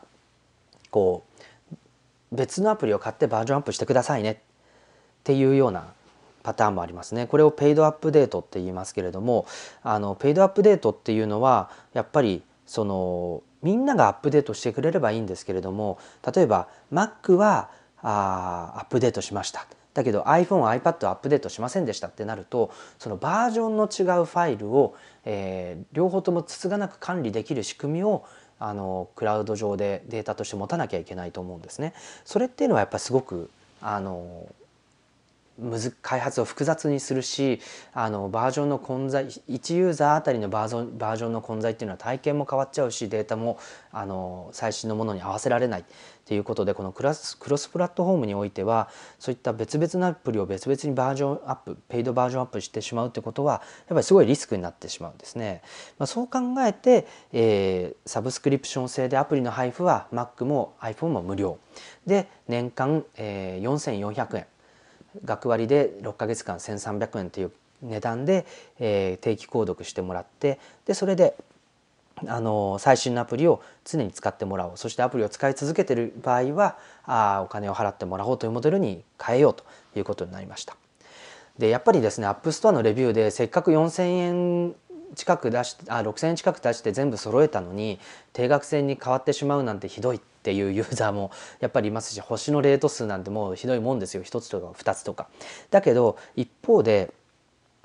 [0.91, 4.37] こう別のアプリを買ってバージョンアップしてくださいねっ
[5.23, 5.87] ていうような
[6.43, 7.27] パターンもありますね。
[7.27, 9.47] これをペイドアップデートって言いますけれども
[9.83, 15.99] あのペイドアップデートっていうのはやっぱりそのみんながアップデートしてくれればいいんですけれども
[16.35, 17.71] 例えば Mac は
[18.03, 28.25] あアップデートしましただけど iPhone、iPad アップデートしませんでしたってなるとそのバージョンの違うファイルを、えー、両方ともつつがなく管理できる仕組みを
[28.59, 31.95] あのクラウド上でデータとして持たなきゃいけないと思うんですね。
[32.25, 34.47] それっていうのはやっぱりすごくあの
[36.03, 37.61] 開発を複雑にするし
[37.93, 43.59] あのバージョンの混在1ユーザーあたりのバージョンバージョンの混在っていうのは体験も変わっちゃうしデータも
[43.93, 45.85] あの最新のものに合わせられない。
[46.25, 48.89] っていうことでこのクラスクロスプラットフォームにおいては
[49.19, 55.61] そういった別々のアプリを別々にバージョンアップペイドバージョンアップしてしまうってことはやっぱりすごいリスクになってしまうんですね。
[55.99, 61.59] まあ、そう考えて、えー、サブスクリプション制でアプリの配布は Mac も iPhone も無料。
[62.07, 64.47] で年間、えー、4400円。
[65.25, 67.53] 学割で6ヶ月間1,300円という
[67.83, 68.47] 値段で、
[68.79, 71.35] えー、定期購読してもらってでそれで
[72.27, 79.65] あの最新のアプリを常に使ってもらおうそしてアプリを使い続けている場合はあお金を払ってもらおうというモデルに変えようと
[79.97, 80.77] いうことになりました。
[81.59, 84.75] でやっぱりですねアップストアのレビューでせっかく4,000円
[85.15, 87.99] 近く出しあ6,000円近く出して全部揃えたのに
[88.33, 95.29] 定額制に変わってしまうなんてひどいっていうユーザーもやっぱりいますし星のレート数なんてもうひどいもんですよ1つとか2つとか。
[95.71, 97.13] だけど一方で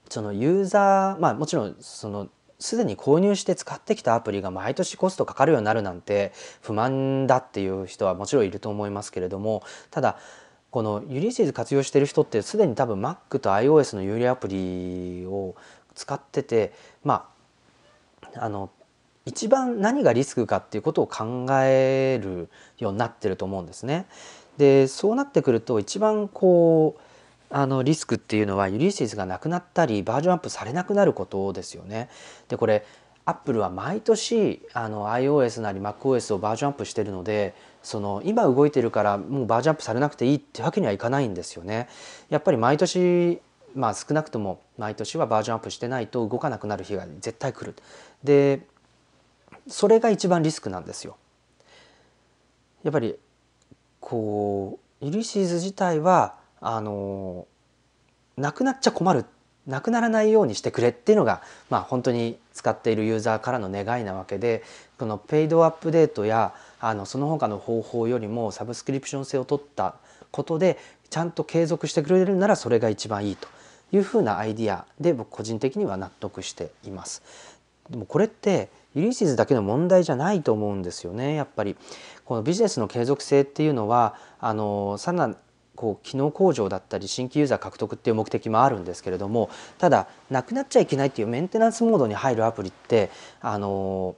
[0.10, 2.28] そのユーザーまあもちろんその
[2.60, 10.18] すでに購入して使ってきたアプリが毎年コストかかるようになるなんて不満だっていう人はもちろんいると思いますけれどもただ
[10.70, 15.56] このユリシーズ活用してる人ってすでに多分 Mac と iOS の有料アプリを
[16.00, 16.72] 使ってて
[17.04, 17.28] ま
[18.36, 18.70] ああの
[19.26, 24.06] 一番何がリスクかっていうことを考えるようになってると思うんですね。
[24.58, 27.02] でそうなってくると一番こう
[27.50, 32.10] あのリスクっていうのはユリシスがなくなったりバージョンアップされなくなることですよね。
[32.48, 32.86] でこれ
[33.26, 41.90] アップルは毎年あの iOS なり MacOS をバージョンアップしてるのでその今動いてるからもうバージョンアップされなくていいってわけにはいかないんですよね。
[42.30, 43.42] やっぱり毎年
[43.76, 47.76] まあ少なくとも毎年はバージョンアップしてないと動かなくなる日が絶対来る。
[48.24, 48.62] で
[49.68, 51.18] それが一番リスクなんですよ。
[52.84, 53.16] やっぱり
[54.00, 57.48] こうユリシーズ自体はあの
[58.38, 59.26] なくなっちゃ困る
[59.68, 64.64] なくならないようにしてくれっていうのが、まあ、本当に使っているユーザーからの願いなわけで
[64.98, 69.96] このペイドアップデートやあのその他の方法よりもサブスクリプション制を取った
[70.32, 73.48] ことでちゃんと継続してくれるならそれが一番いいと
[73.92, 77.22] いうふうなアイディアで僕個人的には納得しています。
[77.90, 81.76] でもこれってユリシーズだけの問題じゃないと思うんですよねやっぱり
[82.26, 85.36] このビジネスの継続性っていうのはあのさらな
[85.76, 93.10] こう機能向上だったり新規ユーザー獲得っていう目的もあるんですけれどもただなくなっちゃいけないっていうメンテナンスモードに入るアプリって
[93.40, 94.16] あの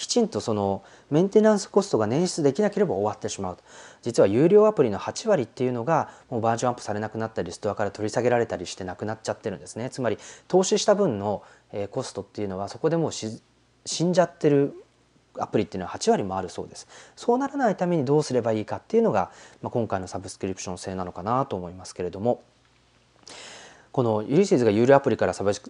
[0.00, 3.62] きちんとそのメンテナンスコストが捻出できなければ終わってしまうと。
[4.00, 9.90] 実は有料アプリの8割っていうのがもうバージョンアップされなくなったりストアから取り下げられたりしてなくなっちゃってるんですね。
[9.90, 10.16] つまり
[10.48, 11.42] 投資した分の
[11.90, 13.42] コストっていうのはそこでもう死
[14.04, 14.72] んじゃってる
[15.38, 16.88] アプリっていうのは8割もあるそうです。
[17.14, 19.30] そうならないためにどうすればいいかっていうのが、
[19.60, 22.40] まあ、今回のサブスクリプション制なのかなと思いますけれども。
[23.92, 25.60] このユリシーズが有料アプリからサブス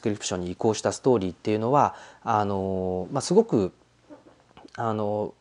[0.00, 3.72] クリプションに移行したストーリーっていうのはあの、まあ、すごく
[4.76, 5.34] あの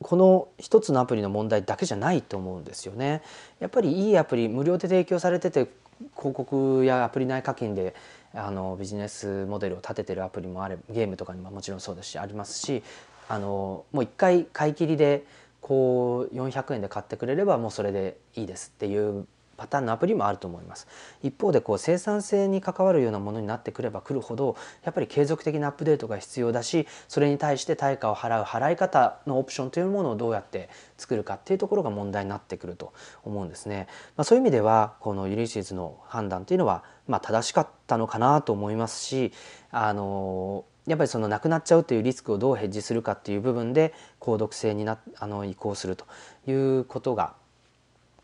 [0.00, 3.22] この一つのアプリの問題だけじゃないと思うんですよね。
[3.60, 5.68] やっぱりいいアプリ無料で提供されてて
[6.16, 7.94] 広告やアプリ内課金で
[8.34, 12.82] あのビジネスモデルを立ててるアプリもあれゲームとかにももちろんそうですしありますし
[13.28, 15.24] あのもう一回買い切りで
[15.60, 19.26] こう400円で買ってくれればもうそれでいいですっていう
[19.56, 20.86] パターンのアプリもあると思います。
[21.22, 32.92] 一方でこう生産性に関わるようなものになってくればくるほどやっぱり継続的なアップデートが必要だしそれに対して対価を払う払い方のオプションというものをどうやって作るかっていうところが問題になってくると
[33.24, 33.86] 思うんですね、
[34.16, 39.32] まあ、そういう意味ではこのユリシーズの判断というのはまあ正しかったのかなと思いますし
[39.70, 46.06] あのやっぱりそのなくなっちゃうというリスクをどうヘッジするかっていう部分で購読制になあの移行すると
[46.46, 47.34] いうことが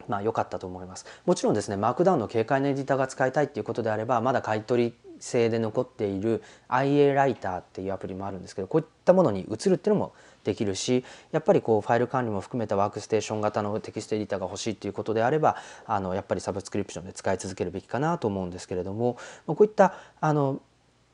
[0.09, 1.07] まあ良かったと思います。
[1.27, 10.13] もちろんですね Markdown の軽快なエディターが使いたいっていうことであればまだ買い取り制で残っている IA ライターっていうアプリもあるんですけどこういったものに移るっていうのも
[10.45, 15.57] できるしやっぱりこうファイル管理も含めたワークステーション型のテキストエディターが欲しいっていうことであれば
[15.87, 20.61] あのやっぱりサブスクリプションで使い続けるべきかなと思うんですけれどもこういったあの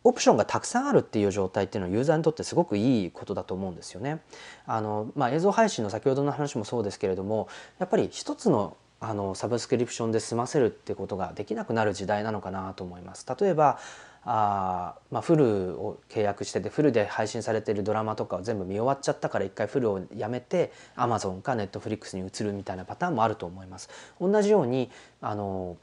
[0.07, 4.21] オプションがたくさんあるっていう状態っていうのはユーザーにとってすごくいいことだと思うんですよね。
[4.67, 8.77] あのまあ、映像配信の先ほどの話もそうですけれどもやっぱり一つの
[9.07, 13.27] あのサブスクリプションで済ませるってことができなくなる時代なのかなと思います。
[13.39, 13.79] 例えば
[14.27, 23.91] あまあ、 Hulu を契約してて Hulu で配信されてるドラマとかを全部見終わっちゃったから一回 Hulu をやめてアマゾンかネットフリックスに移るみたいなパターンもあると思います。
[24.19, 24.91] 同じように
[25.21, 25.77] あの、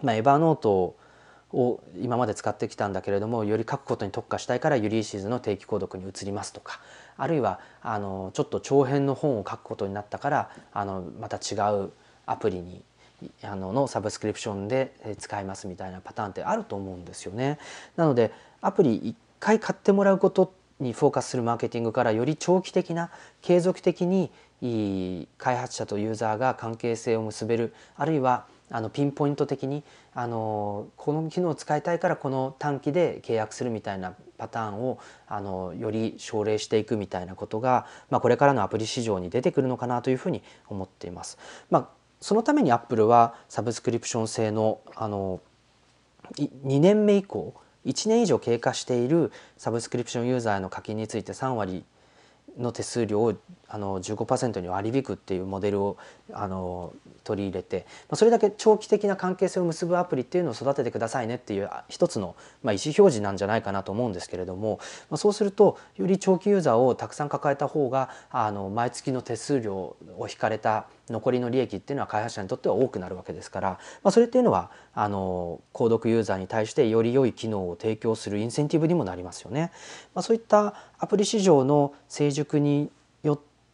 [0.00, 0.94] まあ、 Evernote
[1.52, 6.80] を今まで使ってきたんだけれどもより書くことに特化したいから Ulysses の定期購読に移りますとか
[7.16, 11.90] あるいはあのちょっと長編の本を書くことになったからあのまた違う
[12.26, 12.82] アプリに
[13.42, 17.58] あののサブスクリプションで使いますみたいなパターンってあると思うんですよね。
[17.96, 23.10] なのでアプリ1回買ってもらうことにフォーカスするマーケティングからより長期的な
[23.40, 24.30] 継続的に
[25.38, 34.98] 開発者とユーザーが関係性を結べるあるいはあのピンポイント的にあのこの機能を使いたいからこの短期で契約するみたいなパターンを
[35.28, 41.38] あのより奨励していくみたいなことが、まあ、これからのアプリ市場に出てくるのかなというふうに思っています。
[41.70, 41.88] まあ、
[42.20, 45.40] そのためにアップルはサブスクリプション制のあの
[46.34, 47.54] 2年目以降
[47.84, 51.84] 1年以上経過しているサブスクリプションユーザーへの課金について3割
[52.58, 53.34] の手数料を
[53.68, 55.96] あの15%に割り引くっていうモデルを
[56.32, 56.92] あの
[57.24, 64.78] 取り入れてまあそれだけ長期的な関係性を結ぶアプリっていうのを育ててくださいねっていう一つの、まあ、意思表示なんじゃないかなと思うんですけれども、
[65.10, 73.70] まあ、そうするとより長期ユーザーをたくさん抱えた方があの毎月の手数料を引かれた残りの利益っていうのは開発者にとっては多くなるわけですから、
[74.02, 79.70] まあ、それっていうのはあの購読ユーザーに対してより良い機能を提供するインセンティブにもなりますよね。
[80.14, 82.90] まあ、そういったアプリ市場の成熟に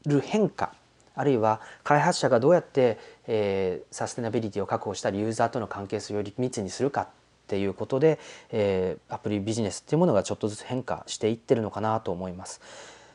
[0.06, 0.72] る変化
[1.14, 7.06] あるいは開発者がどうやって、えー、サステナビリティを確保したりユーザーとの関係性をより密にするかっ
[7.48, 8.18] ていうことで、
[8.50, 12.60] えー、アプリビジネスっていうものがちょっとずつ変化していってるのかなと思います。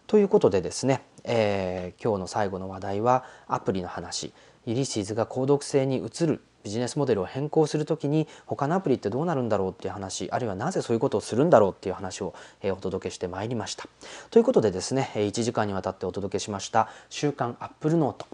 [0.06, 4.32] ということでですね、えー、今日の最後の話題はアプリの話
[4.66, 12.34] イリシーズが購読性に移るビジネスモデルを変更する時に他のアプリってどうなるんだろうっていう話あるいはなぜそういうことをするんだろうっていう話を
[12.66, 13.88] お届けしてまいりました。
[14.32, 18.26] ということでですね1時間にわたってお届けしました「週刊アップルノート」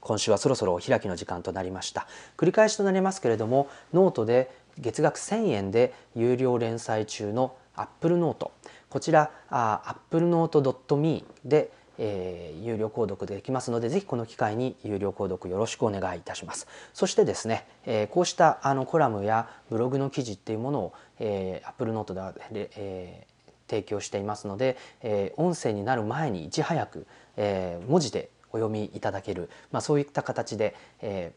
[0.00, 2.06] 今週はそろそろお開きの時間となりました。
[2.38, 8.50] 繰り返しとなりますけれどもノートで月額1000円で有料連載中の Apple Note。
[8.88, 16.66] こちらあ applenote.me で、えー、有料購読できますのでぜひこの機会に有料購読よろしくお願いいたします。
[16.92, 31.32] そしてですね、えー、こうしたあのコラムやブログの記事っていうものを、えー、Apple Note では、えー、提供していますので、えー、音声になる前にいち早く、えー、文字でお読みいただける、まあ、そういった形で、え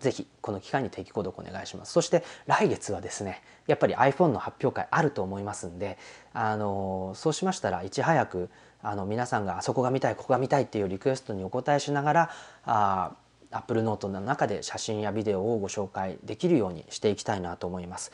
[0.00, 1.92] ー、ぜひこの機会に定期購読お願いします。
[1.92, 5.98] そして来月はですねやっぱり iPhone の発表会あると思いますんで
[6.32, 8.50] あのそうしましたらいち早く
[8.82, 12.30] あの皆さんがあそこが見たいここが見たいっていうリクエストにお答えしながら
[12.64, 13.12] あ
[13.50, 18.12] Apple Note の中で写真やビデオをご紹介できるようにしていきたいなと思います。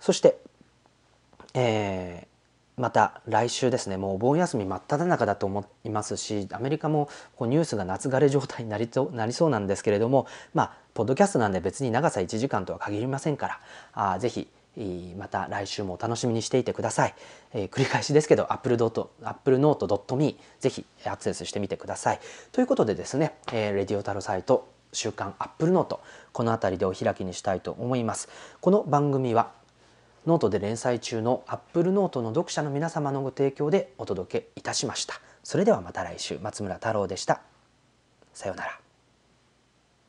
[0.00, 0.38] そして、
[1.54, 2.36] えー
[2.76, 3.96] また来週ですね。
[3.96, 13.60] もうお盆休み真っ只中だと思いますしアメリカもこうニュースが夏枯れ状態になりとなりそうなんですけれどもまあポッドキャストなんで別に長さ1時間とは限りませんから
[13.94, 14.46] あぜひ
[15.16, 17.14] また来週もお楽しみにしていてください、
[17.54, 22.20] えー、繰り返しですけど applenote.me ぜひアクセスしてみてください
[22.52, 25.98] ということでですね、えー、 Radio TAROSITE 週刊 Apple Note
[26.32, 28.28] この辺りでお開きにしたいと思います
[28.60, 29.52] この番組は
[30.26, 35.20] ノートで連載中の Apple ノートの読者の皆様のご提供でお届けいたしました。
[35.44, 37.40] それではまた来週松村太郎でした。
[38.34, 38.85] さようなら。